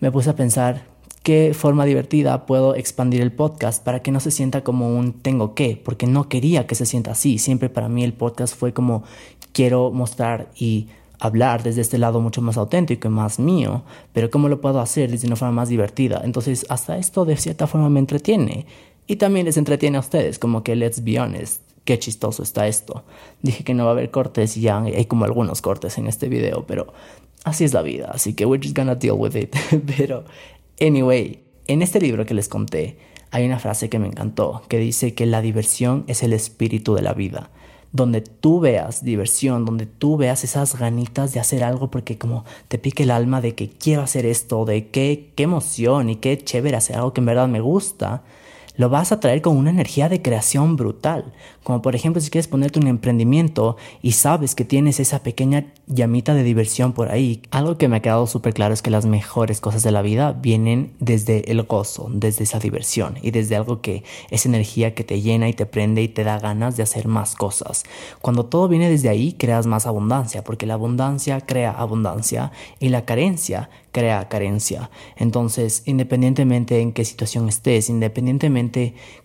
me 0.00 0.11
puse 0.11 0.30
a 0.30 0.37
pensar 0.37 0.93
qué 1.25 1.52
forma 1.54 1.87
divertida 1.87 2.45
puedo 2.45 2.76
expandir 2.76 3.23
el 3.23 3.33
podcast 3.33 3.83
para 3.83 4.02
que 4.02 4.12
no 4.12 4.21
se 4.21 4.31
sienta 4.31 4.62
como 4.62 4.95
un 4.95 5.14
tengo 5.14 5.54
que, 5.54 5.81
porque 5.83 6.07
no 6.07 6.28
quería 6.28 6.66
que 6.66 6.75
se 6.75 6.85
sienta 6.87 7.12
así. 7.12 7.38
Siempre 7.38 7.71
para 7.71 7.88
mí 7.88 8.04
el 8.04 8.12
podcast 8.12 8.54
fue 8.54 8.75
como 8.75 9.04
quiero 9.52 9.90
mostrar 9.90 10.50
y 10.54 10.88
hablar 11.19 11.62
desde 11.62 11.81
este 11.81 11.97
lado 11.97 12.21
mucho 12.21 12.43
más 12.43 12.59
auténtico 12.59 13.09
y 13.09 13.11
más 13.11 13.38
mío, 13.38 13.85
pero 14.12 14.31
¿cómo 14.31 14.50
lo 14.50 14.61
puedo 14.61 14.81
hacer 14.81 15.11
desde 15.11 15.26
una 15.26 15.37
forma 15.37 15.54
más 15.54 15.71
divertida? 15.71 16.21
Entonces, 16.25 16.66
hasta 16.69 16.99
esto 16.99 17.25
de 17.25 17.38
cierta 17.38 17.66
forma 17.66 17.88
me 17.88 18.00
entretiene 18.00 18.66
y 19.07 19.16
también 19.16 19.47
les 19.47 19.57
entretiene 19.57 19.97
a 19.97 20.00
ustedes, 20.00 20.38
como 20.38 20.62
que 20.62 20.77
let's 20.77 21.03
be 21.03 21.18
honest, 21.18 21.62
qué 21.87 21.98
chistoso 21.98 22.42
está 22.42 22.68
esto. 22.68 23.05
Dije 23.40 23.64
que 23.64 23.72
no 23.72 23.85
va 23.85 23.90
a 23.90 23.94
haber 23.94 24.11
cortes 24.11 24.59
y 24.59 24.61
ya 24.61 24.79
hay 24.83 25.07
como 25.07 25.25
algunos 25.25 25.62
cortes 25.62 25.96
en 25.96 26.07
este 26.07 26.29
video, 26.29 26.66
pero 26.66 26.92
así 27.44 27.64
es 27.64 27.72
la 27.72 27.81
vida, 27.81 28.11
así 28.12 28.35
que 28.35 28.44
we're 28.44 28.62
just 28.62 28.77
gonna 28.77 28.94
deal 28.94 29.16
with 29.16 29.37
it. 29.37 29.57
pero, 29.96 30.25
anyway, 30.80 31.44
en 31.66 31.82
este 31.82 32.00
libro 32.00 32.26
que 32.26 32.34
les 32.34 32.48
conté, 32.48 32.98
hay 33.30 33.44
una 33.46 33.58
frase 33.58 33.88
que 33.88 33.98
me 33.98 34.06
encantó, 34.06 34.62
que 34.68 34.78
dice 34.78 35.14
que 35.14 35.26
la 35.26 35.40
diversión 35.40 36.04
es 36.06 36.22
el 36.22 36.32
espíritu 36.32 36.94
de 36.94 37.02
la 37.02 37.14
vida. 37.14 37.50
Donde 37.90 38.20
tú 38.20 38.60
veas 38.60 39.04
diversión, 39.04 39.64
donde 39.64 39.87
tú 39.87 40.16
veas 40.16 40.44
esas 40.44 40.78
ganitas 40.78 41.32
de 41.32 41.40
hacer 41.40 41.64
algo 41.64 41.90
porque 41.90 42.18
como 42.18 42.44
te 42.68 42.78
pique 42.78 43.04
el 43.04 43.10
alma 43.10 43.40
de 43.40 43.54
que 43.54 43.70
quiero 43.70 44.02
hacer 44.02 44.26
esto, 44.26 44.64
de 44.64 44.88
qué, 44.88 45.32
qué 45.34 45.44
emoción 45.44 46.10
y 46.10 46.16
qué 46.16 46.38
chévere 46.38 46.76
hacer 46.76 46.96
algo 46.96 47.12
que 47.12 47.20
en 47.20 47.26
verdad 47.26 47.48
me 47.48 47.60
gusta, 47.60 48.22
lo 48.76 48.88
vas 48.88 49.12
a 49.12 49.20
traer 49.20 49.40
con 49.40 49.56
una 49.56 49.70
energía 49.70 50.08
de 50.08 50.22
creación 50.22 50.76
brutal. 50.76 51.32
Como 51.62 51.80
por 51.82 51.94
ejemplo 51.94 52.20
si 52.20 52.30
quieres 52.30 52.48
ponerte 52.48 52.78
un 52.78 52.87
emprendimiento 52.87 53.76
y 54.02 54.12
sabes 54.12 54.54
que 54.54 54.64
tienes 54.64 55.00
esa 55.00 55.22
pequeña 55.22 55.72
llamita 55.87 56.34
de 56.34 56.42
diversión 56.42 56.92
por 56.92 57.10
ahí. 57.10 57.42
Algo 57.50 57.78
que 57.78 57.88
me 57.88 57.96
ha 57.96 58.02
quedado 58.02 58.26
súper 58.26 58.54
claro 58.54 58.74
es 58.74 58.82
que 58.82 58.90
las 58.90 59.06
mejores 59.06 59.60
cosas 59.60 59.82
de 59.82 59.92
la 59.92 60.02
vida 60.02 60.32
vienen 60.32 60.92
desde 60.98 61.50
el 61.50 61.62
gozo, 61.62 62.08
desde 62.10 62.44
esa 62.44 62.58
diversión 62.58 63.16
y 63.22 63.30
desde 63.30 63.56
algo 63.56 63.80
que 63.80 64.04
es 64.30 64.46
energía 64.46 64.94
que 64.94 65.04
te 65.04 65.20
llena 65.20 65.48
y 65.48 65.52
te 65.52 65.66
prende 65.66 66.02
y 66.02 66.08
te 66.08 66.24
da 66.24 66.38
ganas 66.38 66.76
de 66.76 66.82
hacer 66.82 67.06
más 67.06 67.34
cosas. 67.34 67.84
Cuando 68.20 68.46
todo 68.46 68.68
viene 68.68 68.90
desde 68.90 69.08
ahí 69.08 69.34
creas 69.34 69.66
más 69.66 69.87
abundancia 69.87 70.42
porque 70.42 70.66
la 70.66 70.74
abundancia 70.74 71.40
crea 71.40 71.70
abundancia 71.70 72.52
y 72.80 72.88
la 72.88 73.04
carencia 73.04 73.70
crea 73.92 74.28
carencia. 74.28 74.90
Entonces, 75.16 75.84
independientemente 75.87 76.80
en 76.80 76.92
qué 76.92 77.04
situación 77.04 77.48
estés, 77.48 77.88
independientemente 77.88 78.63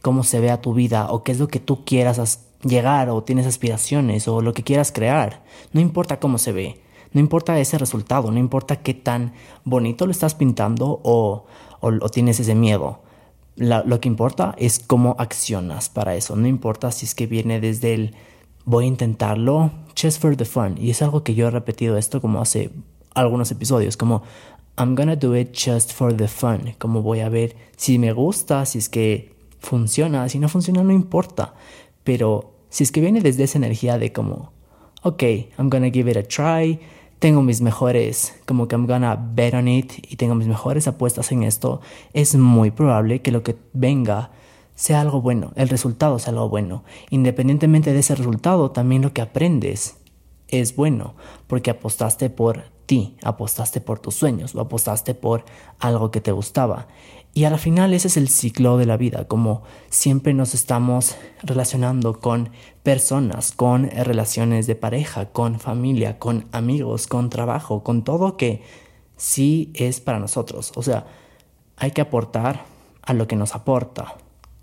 cómo 0.02 0.23
se 0.23 0.39
vea 0.39 0.62
tu 0.62 0.73
vida 0.73 1.12
o 1.12 1.23
qué 1.23 1.32
es 1.32 1.39
lo 1.39 1.47
que 1.47 1.60
tú 1.60 1.86
quieras 1.86 2.45
llegar 2.63 3.10
o 3.10 3.23
tienes 3.23 3.47
aspiraciones 3.47 4.28
o 4.28 4.41
lo 4.41 4.54
que 4.54 4.63
quieras 4.63 4.91
crear, 4.91 5.43
no 5.73 5.82
importa 5.82 6.19
cómo 6.19 6.38
se 6.38 6.52
ve, 6.52 6.82
no 7.13 7.19
importa 7.19 7.60
ese 7.60 7.78
resultado, 7.78 8.32
no 8.32 8.39
importa 8.39 8.78
qué 8.78 8.93
tan 8.93 9.34
bonito 9.63 10.06
lo 10.06 10.12
estás 10.12 10.36
pintando 10.36 10.99
o, 11.04 11.45
o, 11.80 12.10
tienes 12.10 12.39
ese 12.39 12.56
miedo. 12.56 13.02
lo 13.56 13.99
que 13.99 14.08
importa 14.08 14.56
es 14.58 14.80
cómo 14.80 15.15
accionas 15.19 15.89
para 15.89 16.15
eso. 16.15 16.36
No 16.36 16.47
importa 16.47 16.91
si 16.91 17.06
es 17.06 17.15
que 17.15 17.28
viene 17.28 17.60
desde 17.60 17.93
el 17.93 18.15
voy 18.65 18.86
a 18.86 18.88
intentarlo, 18.88 19.71
just 19.99 20.21
for 20.21 20.36
the 20.36 20.45
fun. 20.45 20.78
Y 20.78 20.91
es 20.91 21.02
algo 21.02 21.23
que 21.23 21.34
yo 21.34 21.47
he 21.47 21.52
repetido 21.52 21.97
esto 21.97 22.21
como 22.21 22.41
hace 22.41 22.71
algunos 23.15 23.52
episodios, 23.52 23.97
como 23.97 24.21
I'm 24.80 24.96
gonna 24.96 25.18
do 25.18 25.36
it 25.36 25.52
just 25.54 25.92
for 25.92 26.15
the 26.15 26.30
fun. 26.30 26.74
Como 26.78 27.02
voy 27.02 27.20
a 27.20 27.28
ver 27.28 27.58
si 27.76 28.00
me 28.00 28.13
gusta, 28.13 28.65
si 28.65 28.78
es 28.78 28.88
que 28.88 29.36
funciona, 29.60 30.30
si 30.30 30.39
no 30.39 30.48
funciona 30.48 30.84
no 30.84 30.94
importa. 30.94 31.54
Pero 32.06 32.54
si 32.70 32.86
es 32.86 32.92
que 32.94 33.02
viene 33.02 33.20
desde 33.20 33.44
esa 33.44 33.58
energía 33.58 33.98
de 33.98 34.13
como, 34.13 34.54
ok, 35.04 35.22
I'm 35.58 35.70
gonna 35.70 35.89
give 35.92 36.10
it 36.10 36.15
a 36.15 36.24
try, 36.24 36.80
tengo 37.20 37.42
mis 37.42 37.60
mejores, 37.60 38.36
como 38.46 38.70
que 38.70 38.76
I'm 38.76 38.88
gonna 38.88 39.18
bet 39.18 39.54
on 39.54 39.68
it 39.68 39.92
y 40.10 40.15
tengo 40.15 40.34
mis 40.34 40.48
mejores 40.48 40.88
apuestas 40.88 41.34
en 41.34 41.44
esto, 41.44 41.82
es 42.13 42.36
muy 42.36 42.72
probable 42.72 43.22
que 43.22 43.34
lo 43.34 43.44
que 43.44 43.58
venga 43.74 44.32
sea 44.76 45.02
algo 45.02 45.22
bueno, 45.22 45.52
el 45.58 45.68
resultado 45.68 46.20
sea 46.20 46.32
algo 46.32 46.48
bueno. 46.48 46.86
Independientemente 47.10 47.92
de 47.92 48.00
ese 48.00 48.15
resultado, 48.15 48.72
también 48.72 49.02
lo 49.02 49.12
que 49.12 49.22
aprendes 49.22 49.98
es 50.49 50.75
bueno, 50.75 51.15
porque 51.47 51.71
apostaste 51.71 52.29
por 52.29 52.63
ti, 52.85 53.15
apostaste 53.23 53.81
por 53.81 53.99
tus 53.99 54.15
sueños 54.15 54.55
o 54.55 54.62
apostaste 54.62 55.13
por 55.13 55.45
algo 55.79 56.12
que 56.12 56.21
te 56.21 56.31
gustaba. 56.31 56.88
Y 57.33 57.43
a 57.43 57.51
la 57.51 57.59
final 57.59 57.93
ese 57.93 58.07
es 58.07 58.17
el 58.17 58.27
ciclo 58.27 58.77
de 58.77 58.88
la 58.88 58.97
vida, 58.97 59.27
como 59.27 59.62
siempre 59.89 60.33
nos 60.33 60.55
estamos 60.55 61.15
relacionando 61.43 62.19
con 62.19 62.49
personas, 62.81 63.51
con 63.51 63.89
relaciones 63.89 64.65
de 64.65 64.75
pareja, 64.75 65.27
con 65.27 65.59
familia, 65.59 66.17
con 66.17 66.47
amigos, 66.51 67.05
con 67.05 67.29
trabajo, 67.29 67.83
con 67.83 68.03
todo 68.03 68.35
que 68.35 68.63
sí 69.15 69.71
es 69.75 69.99
para 69.99 70.19
nosotros. 70.19 70.71
O 70.75 70.81
sea, 70.81 71.05
hay 71.77 71.91
que 71.91 72.01
aportar 72.01 72.65
a 73.03 73.13
lo 73.13 73.27
que 73.27 73.35
nos 73.35 73.53
aporta, 73.53 74.15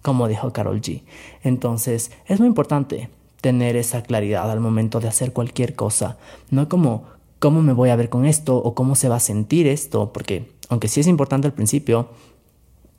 como 0.03 0.27
dijo 0.27 0.53
Carol 0.53 0.81
G. 0.81 1.05
Entonces, 1.43 2.11
es 2.27 2.41
muy 2.41 2.49
importante 2.49 3.11
tener 3.41 3.77
esa 3.77 4.03
claridad 4.03 4.51
al 4.51 4.61
momento 4.61 5.01
de 5.01 5.09
hacer 5.09 5.33
cualquier 5.33 5.75
cosa, 5.75 6.19
no 6.51 6.69
como 6.69 7.05
cómo 7.39 7.63
me 7.63 7.73
voy 7.73 7.91
a 7.91 7.97
ver 7.97 8.09
con 8.09 8.27
esto 8.27 8.57
o 8.57 8.75
cómo 8.75 8.95
se 8.95 9.09
va 9.09 9.17
a 9.17 9.21
sentir 9.21 9.67
esto, 9.67 10.13
porque 10.13 10.51
aunque 10.69 10.89
sí 10.89 11.01
es 11.01 11.07
importante 11.07 11.47
al 11.47 11.53
principio, 11.53 12.09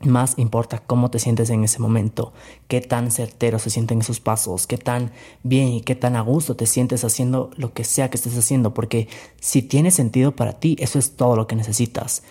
más 0.00 0.34
importa 0.38 0.78
cómo 0.86 1.10
te 1.10 1.18
sientes 1.18 1.50
en 1.50 1.64
ese 1.64 1.80
momento, 1.80 2.32
qué 2.68 2.80
tan 2.80 3.10
certero 3.10 3.58
se 3.58 3.70
sienten 3.70 4.00
esos 4.00 4.20
pasos, 4.20 4.66
qué 4.66 4.78
tan 4.78 5.10
bien 5.42 5.68
y 5.68 5.80
qué 5.80 5.96
tan 5.96 6.14
a 6.14 6.20
gusto 6.20 6.54
te 6.54 6.66
sientes 6.66 7.04
haciendo 7.04 7.50
lo 7.56 7.72
que 7.72 7.84
sea 7.84 8.08
que 8.08 8.16
estés 8.16 8.38
haciendo, 8.38 8.74
porque 8.74 9.08
si 9.40 9.62
tiene 9.62 9.90
sentido 9.90 10.36
para 10.36 10.52
ti, 10.52 10.76
eso 10.78 10.98
es 10.98 11.16
todo 11.16 11.34
lo 11.34 11.46
que 11.46 11.56
necesitas. 11.56 12.22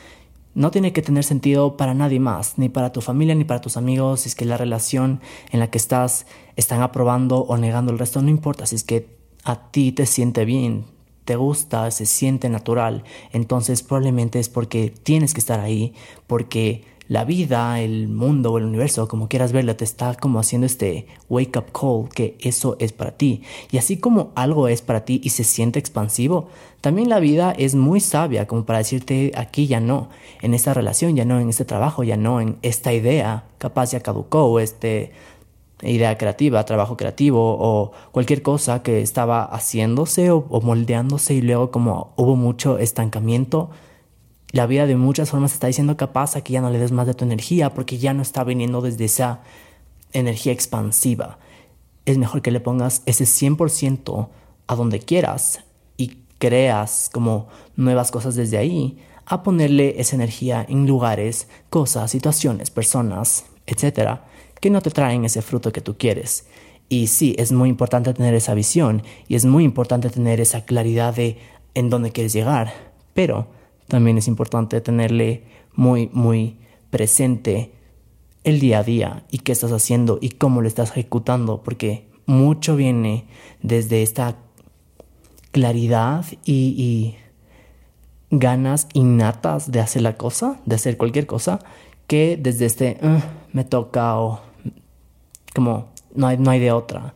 No 0.57 0.71
tiene 0.71 0.91
que 0.91 1.03
tener 1.03 1.23
sentido 1.23 1.77
para 1.77 1.93
nadie 1.93 2.19
más, 2.19 2.57
ni 2.57 2.67
para 2.67 2.91
tu 2.91 3.01
familia, 3.01 3.35
ni 3.35 3.43
para 3.43 3.61
tus 3.61 3.77
amigos, 3.77 4.21
si 4.21 4.29
es 4.29 4.33
que 4.33 4.43
la 4.43 4.57
relación 4.57 5.21
en 5.51 5.59
la 5.59 5.69
que 5.69 5.77
estás 5.77 6.25
están 6.55 6.81
aprobando 6.81 7.41
o 7.41 7.57
negando 7.57 7.91
el 7.91 7.99
resto, 7.99 8.23
no 8.23 8.29
importa, 8.29 8.65
si 8.65 8.75
es 8.75 8.83
que 8.83 9.07
a 9.43 9.69
ti 9.69 9.91
te 9.91 10.07
siente 10.07 10.45
bien, 10.45 10.85
te 11.25 11.35
gusta, 11.35 11.91
se 11.91 12.07
siente 12.07 12.49
natural, 12.49 13.03
entonces 13.33 13.83
probablemente 13.83 14.39
es 14.39 14.49
porque 14.49 14.91
tienes 15.03 15.35
que 15.35 15.41
estar 15.41 15.59
ahí, 15.59 15.93
porque 16.25 16.85
la 17.07 17.23
vida, 17.23 17.79
el 17.79 18.07
mundo 18.07 18.51
o 18.51 18.57
el 18.57 18.65
universo, 18.65 19.07
como 19.07 19.29
quieras 19.29 19.51
verlo, 19.51 19.75
te 19.75 19.85
está 19.85 20.15
como 20.15 20.39
haciendo 20.39 20.67
este 20.67 21.07
wake 21.29 21.57
up 21.57 21.71
call 21.71 22.09
que 22.09 22.37
eso 22.41 22.75
es 22.79 22.91
para 22.91 23.11
ti. 23.11 23.43
Y 23.71 23.77
así 23.77 23.97
como 23.97 24.31
algo 24.35 24.67
es 24.67 24.81
para 24.81 25.05
ti 25.05 25.21
y 25.23 25.29
se 25.29 25.43
siente 25.43 25.79
expansivo, 25.79 26.49
también 26.81 27.09
la 27.09 27.19
vida 27.19 27.53
es 27.57 27.75
muy 27.75 27.99
sabia 27.99 28.47
como 28.47 28.65
para 28.65 28.79
decirte 28.79 29.31
aquí 29.35 29.67
ya 29.67 29.79
no, 29.79 30.09
en 30.41 30.53
esta 30.53 30.73
relación 30.73 31.15
ya 31.15 31.25
no, 31.25 31.39
en 31.39 31.49
este 31.49 31.65
trabajo 31.65 32.03
ya 32.03 32.17
no, 32.17 32.41
en 32.41 32.57
esta 32.61 32.93
idea, 32.93 33.45
capaz 33.57 33.91
ya 33.91 34.01
caducó 34.01 34.45
o 34.45 34.59
este 34.59 35.11
idea 35.83 36.17
creativa, 36.17 36.65
trabajo 36.65 36.97
creativo 36.97 37.55
o 37.59 37.91
cualquier 38.11 38.41
cosa 38.41 38.81
que 38.81 39.01
estaba 39.01 39.43
haciéndose 39.43 40.31
o, 40.31 40.45
o 40.49 40.61
moldeándose 40.61 41.35
y 41.35 41.41
luego 41.41 41.69
como 41.71 42.13
hubo 42.15 42.35
mucho 42.35 42.79
estancamiento 42.79 43.69
la 44.51 44.65
vida 44.65 44.85
de 44.85 44.95
muchas 44.95 45.29
formas 45.29 45.53
está 45.53 45.67
diciendo 45.67 45.97
capaz 45.97 46.35
a 46.35 46.41
que 46.41 46.53
ya 46.53 46.61
no 46.61 46.69
le 46.69 46.79
des 46.79 46.91
más 46.91 47.07
de 47.07 47.13
tu 47.13 47.25
energía 47.25 47.73
porque 47.73 47.97
ya 47.97 48.13
no 48.13 48.21
está 48.21 48.43
viniendo 48.43 48.81
desde 48.81 49.05
esa 49.05 49.41
energía 50.13 50.53
expansiva. 50.53 51.37
Es 52.05 52.17
mejor 52.17 52.41
que 52.41 52.51
le 52.51 52.61
pongas 52.61 53.01
ese 53.05 53.25
100% 53.25 54.29
a 54.67 54.75
donde 54.75 54.99
quieras 54.99 55.61
y 55.97 56.19
creas 56.37 57.09
como 57.11 57.47
nuevas 57.75 58.11
cosas 58.11 58.35
desde 58.35 58.57
ahí, 58.57 58.99
a 59.25 59.43
ponerle 59.43 59.99
esa 59.99 60.15
energía 60.15 60.65
en 60.67 60.87
lugares, 60.87 61.49
cosas, 61.69 62.11
situaciones, 62.11 62.69
personas, 62.69 63.45
etcétera, 63.65 64.25
que 64.61 64.69
no 64.69 64.81
te 64.81 64.89
traen 64.89 65.25
ese 65.25 65.41
fruto 65.41 65.73
que 65.73 65.81
tú 65.81 65.97
quieres. 65.97 66.45
Y 66.87 67.07
sí, 67.07 67.35
es 67.37 67.51
muy 67.51 67.67
importante 67.67 68.13
tener 68.13 68.33
esa 68.33 68.53
visión 68.53 69.03
y 69.27 69.35
es 69.35 69.43
muy 69.43 69.65
importante 69.65 70.09
tener 70.09 70.39
esa 70.39 70.63
claridad 70.63 71.13
de 71.13 71.37
en 71.73 71.89
dónde 71.89 72.11
quieres 72.11 72.31
llegar, 72.31 72.73
pero 73.13 73.47
también 73.87 74.17
es 74.17 74.27
importante 74.27 74.81
tenerle 74.81 75.43
muy, 75.73 76.09
muy 76.13 76.57
presente 76.89 77.71
el 78.43 78.59
día 78.59 78.79
a 78.79 78.83
día 78.83 79.25
y 79.31 79.39
qué 79.39 79.51
estás 79.51 79.71
haciendo 79.71 80.19
y 80.21 80.29
cómo 80.29 80.61
lo 80.61 80.67
estás 80.67 80.91
ejecutando, 80.91 81.63
porque 81.63 82.07
mucho 82.25 82.75
viene 82.75 83.25
desde 83.61 84.03
esta 84.03 84.37
claridad 85.51 86.25
y, 86.45 87.15
ganas 88.29 88.89
innatas 88.91 89.71
de 89.71 89.79
hacer 89.79 90.01
la 90.01 90.17
cosa, 90.17 90.59
de 90.65 90.75
hacer 90.75 90.97
cualquier 90.97 91.27
cosa, 91.27 91.59
que 92.07 92.37
desde 92.37 92.65
este 92.65 92.97
me 93.53 93.63
toca 93.63 94.19
o 94.19 94.41
como 95.55 95.87
no 96.13 96.27
hay, 96.27 96.37
no 96.37 96.51
hay 96.51 96.59
de 96.59 96.73
otra. 96.73 97.13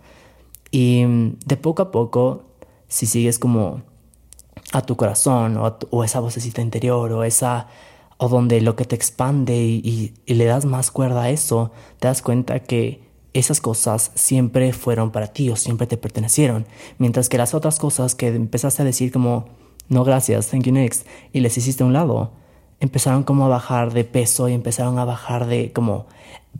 Y 0.72 1.04
de 1.46 1.58
poco 1.58 1.82
a 1.82 1.92
poco, 1.92 2.46
si 2.88 3.08
sigues 3.08 3.40
como 3.40 3.82
a 4.72 4.82
tu 4.82 4.96
corazón 4.96 5.58
o, 5.58 5.78
o, 5.90 6.04
esa 6.04 6.20
vocecita 6.20 6.62
interior 6.62 7.12
o 7.12 7.24
esa 7.24 7.68
o 8.18 8.30
donde 8.30 8.62
lo 8.62 8.76
que 8.76 8.86
te 8.86 8.96
expande 8.96 9.58
y, 9.58 10.14
y, 10.26 10.34
le 10.36 10.46
das 10.46 10.66
más 10.66 10.92
cuerda 10.92 11.24
a 11.24 11.30
eso, 11.32 11.72
te 12.00 12.08
das 12.08 12.22
cuenta 12.22 12.60
que 12.60 13.02
esas 13.34 13.62
cosas 13.62 14.12
siempre 14.14 14.74
fueron 14.74 15.12
para 15.12 15.28
ti 15.28 15.50
o 15.50 15.56
siempre 15.56 15.88
te 15.88 15.98
pertenecieron, 15.98 16.68
mientras 17.00 17.30
que 17.30 17.38
las 17.38 17.54
otras 17.54 17.80
cosas 17.80 18.14
que 18.14 18.28
empezaste 18.28 18.84
a 18.84 18.86
decir 18.86 19.12
como 19.12 19.50
no 19.90 20.04
gracias, 20.04 20.48
thank 20.48 20.66
you 20.66 20.72
next 20.72 21.08
y 21.34 21.40
les 21.40 21.58
hiciste 21.58 21.84
a 21.84 21.88
un 21.88 21.94
lado, 21.94 22.32
empezaron 22.80 23.24
como 23.24 23.46
a 23.46 23.50
bajar 23.50 23.92
de 23.92 24.04
peso 24.04 24.48
y 24.50 24.54
empezaron 24.54 25.00
a 25.00 25.06
bajar 25.06 25.48
de 25.48 25.72
como 25.74 26.06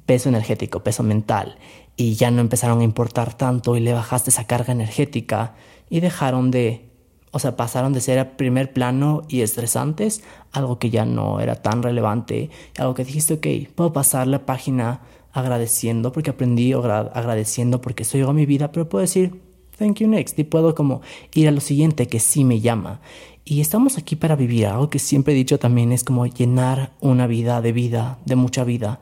peso 0.06 0.30
energético, 0.30 0.84
peso 0.84 1.04
mental 1.04 1.58
y 1.96 2.16
ya 2.16 2.32
no 2.32 2.42
empezaron 2.42 2.82
a 2.82 2.84
importar 2.84 3.34
tanto 3.36 3.78
y 3.78 3.82
le 3.82 3.94
bajaste 3.94 4.32
esa 4.32 4.48
carga 4.48 4.74
energética 4.74 5.54
y 5.90 6.00
dejaron 6.00 6.50
de 6.52 6.91
o 7.32 7.40
sea, 7.40 7.56
pasaron 7.56 7.94
de 7.94 8.02
ser 8.02 8.20
a 8.20 8.38
primer 8.38 8.74
plano 8.74 9.24
y 9.30 9.42
estresantes, 9.42 10.22
algo 10.52 10.80
que 10.80 10.90
ya 10.90 11.06
no 11.06 11.40
era 11.40 11.56
tan 11.56 11.82
relevante, 11.82 12.50
algo 12.78 12.94
que 12.94 13.06
dijiste, 13.06 13.36
ok, 13.36 13.74
puedo 13.74 13.94
pasar 13.94 14.28
la 14.28 14.46
página 14.46 15.02
agradeciendo 15.34 16.12
porque 16.12 16.32
aprendí 16.32 16.74
agradeciendo 16.74 17.82
porque 17.82 18.04
eso 18.04 18.18
llegó 18.18 18.32
a 18.32 18.34
mi 18.34 18.46
vida, 18.46 18.72
pero 18.72 18.90
puedo 18.90 19.02
decir, 19.02 19.42
thank 19.78 20.00
you 20.00 20.08
next, 20.08 20.38
y 20.38 20.44
puedo 20.44 20.76
como 20.76 21.02
ir 21.34 21.48
a 21.48 21.52
lo 21.52 21.62
siguiente 21.62 22.08
que 22.08 22.20
sí 22.20 22.44
me 22.44 22.60
llama. 22.60 23.00
Y 23.46 23.62
estamos 23.62 23.98
aquí 23.98 24.16
para 24.16 24.36
vivir, 24.36 24.68
algo 24.68 24.90
que 24.90 25.00
siempre 25.00 25.34
he 25.34 25.36
dicho 25.36 25.58
también 25.58 25.92
es 25.92 26.04
como 26.04 26.26
llenar 26.26 26.92
una 27.00 27.28
vida 27.28 27.62
de 27.62 27.72
vida, 27.72 28.20
de 28.26 28.36
mucha 28.36 28.64
vida. 28.64 29.00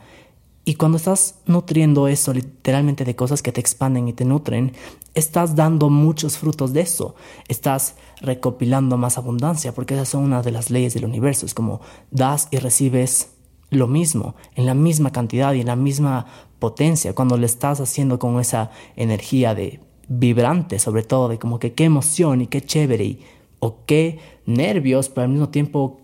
Y 0.69 0.75
cuando 0.75 0.97
estás 0.97 1.39
nutriendo 1.47 2.07
eso 2.07 2.31
literalmente 2.31 3.03
de 3.03 3.15
cosas 3.15 3.41
que 3.41 3.51
te 3.51 3.59
expanden 3.59 4.07
y 4.07 4.13
te 4.13 4.23
nutren, 4.23 4.73
estás 5.15 5.55
dando 5.55 5.89
muchos 5.89 6.37
frutos 6.37 6.73
de 6.73 6.81
eso. 6.81 7.15
Estás 7.47 7.95
recopilando 8.21 8.95
más 8.95 9.17
abundancia, 9.17 9.73
porque 9.73 9.95
esas 9.95 10.09
son 10.09 10.25
una 10.25 10.43
de 10.43 10.51
las 10.51 10.69
leyes 10.69 10.93
del 10.93 11.05
universo. 11.05 11.47
Es 11.47 11.55
como 11.55 11.81
das 12.11 12.49
y 12.51 12.57
recibes 12.57 13.31
lo 13.71 13.87
mismo, 13.87 14.35
en 14.53 14.67
la 14.67 14.75
misma 14.75 15.11
cantidad 15.11 15.53
y 15.53 15.61
en 15.61 15.65
la 15.65 15.75
misma 15.75 16.27
potencia, 16.59 17.15
cuando 17.15 17.35
le 17.35 17.47
estás 17.47 17.81
haciendo 17.81 18.19
con 18.19 18.39
esa 18.39 18.69
energía 18.95 19.55
de 19.55 19.79
vibrante, 20.07 20.77
sobre 20.77 21.01
todo, 21.01 21.29
de 21.29 21.39
como 21.39 21.57
que 21.57 21.73
qué 21.73 21.85
emoción 21.85 22.41
y 22.41 22.47
qué 22.47 22.61
chévere 22.61 23.05
y, 23.05 23.25
o 23.57 23.85
qué 23.87 24.19
nervios, 24.45 25.09
pero 25.09 25.25
al 25.25 25.31
mismo 25.31 25.49
tiempo 25.49 25.99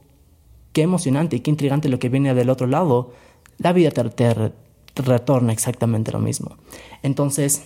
qué 0.74 0.82
emocionante 0.82 1.36
y 1.36 1.42
qué 1.42 1.52
intrigante 1.52 1.88
lo 1.88 2.00
que 2.00 2.10
viene 2.10 2.34
del 2.34 2.50
otro 2.50 2.66
lado 2.66 3.14
la 3.58 3.74
vida 3.74 3.92
te, 3.92 4.52
retorna 4.96 5.54
exactamente 5.54 6.12
lo 6.12 6.20
mismo. 6.20 6.58
Entonces, 7.04 7.64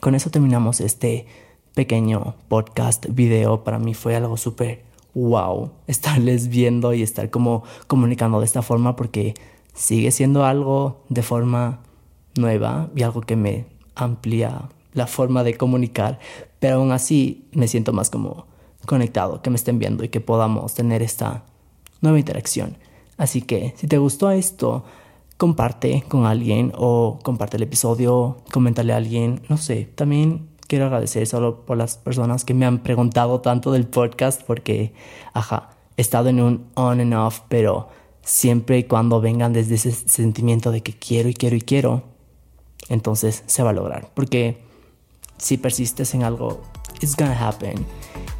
con 0.00 0.14
eso 0.14 0.30
terminamos 0.30 0.80
este 0.80 1.26
pequeño 1.74 2.34
podcast, 2.48 3.06
video. 3.10 3.64
Para 3.64 3.78
mí 3.78 3.94
fue 3.94 4.16
algo 4.16 4.36
súper 4.36 4.84
wow 5.14 5.72
estarles 5.86 6.48
viendo 6.48 6.94
y 6.94 7.02
estar 7.02 7.30
como 7.30 7.64
comunicando 7.86 8.38
de 8.40 8.46
esta 8.46 8.62
forma 8.62 8.96
porque 8.96 9.34
sigue 9.74 10.10
siendo 10.10 10.44
algo 10.44 11.04
de 11.08 11.22
forma 11.22 11.80
nueva 12.36 12.90
y 12.94 13.02
algo 13.02 13.20
que 13.22 13.36
me 13.36 13.66
amplía 13.94 14.68
la 14.92 15.06
forma 15.06 15.44
de 15.44 15.56
comunicar, 15.56 16.18
pero 16.58 16.76
aún 16.76 16.92
así 16.92 17.48
me 17.52 17.68
siento 17.68 17.92
más 17.92 18.10
como 18.10 18.46
conectado, 18.86 19.42
que 19.42 19.50
me 19.50 19.56
estén 19.56 19.78
viendo 19.78 20.04
y 20.04 20.08
que 20.08 20.20
podamos 20.20 20.74
tener 20.74 21.02
esta 21.02 21.44
nueva 22.00 22.18
interacción. 22.18 22.76
Así 23.16 23.42
que 23.42 23.74
si 23.76 23.86
te 23.86 23.98
gustó 23.98 24.30
esto, 24.30 24.84
comparte 25.38 26.04
con 26.08 26.26
alguien 26.26 26.72
o 26.76 27.20
comparte 27.22 27.56
el 27.56 27.62
episodio, 27.62 28.38
coméntale 28.52 28.92
a 28.92 28.96
alguien, 28.96 29.40
no 29.48 29.56
sé, 29.56 29.88
también 29.94 30.48
quiero 30.66 30.86
agradecer 30.86 31.26
solo 31.26 31.64
por 31.64 31.78
las 31.78 31.96
personas 31.96 32.44
que 32.44 32.54
me 32.54 32.66
han 32.66 32.80
preguntado 32.80 33.40
tanto 33.40 33.72
del 33.72 33.86
podcast 33.86 34.42
porque, 34.42 34.92
ajá, 35.32 35.70
he 35.96 36.02
estado 36.02 36.28
en 36.28 36.40
un 36.40 36.66
on 36.74 37.00
and 37.00 37.14
off, 37.14 37.40
pero 37.48 37.88
siempre 38.20 38.78
y 38.78 38.84
cuando 38.84 39.20
vengan 39.20 39.52
desde 39.52 39.76
ese 39.76 39.92
sentimiento 39.92 40.72
de 40.72 40.82
que 40.82 40.92
quiero 40.92 41.28
y 41.28 41.34
quiero 41.34 41.54
y 41.54 41.62
quiero, 41.62 42.02
entonces 42.88 43.44
se 43.46 43.62
va 43.62 43.70
a 43.70 43.74
lograr, 43.74 44.10
porque 44.14 44.60
si 45.38 45.56
persistes 45.56 46.14
en 46.14 46.24
algo, 46.24 46.62
it's 47.00 47.16
gonna 47.16 47.48
happen. 47.48 47.86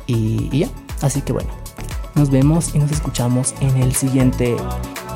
Y, 0.09 0.49
y 0.51 0.61
ya, 0.61 0.69
así 1.01 1.23
que 1.23 1.33
bueno, 1.33 1.51
nos 2.17 2.31
vemos 2.31 2.75
y 2.75 2.79
nos 2.79 2.91
escuchamos 2.91 3.55
en 3.61 3.77
el 3.77 3.95
siguiente 3.95 4.57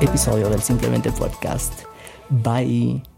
episodio 0.01 0.49
del 0.49 0.61
Simplemente 0.61 1.11
Podcast. 1.11 1.83
Bye. 2.29 3.12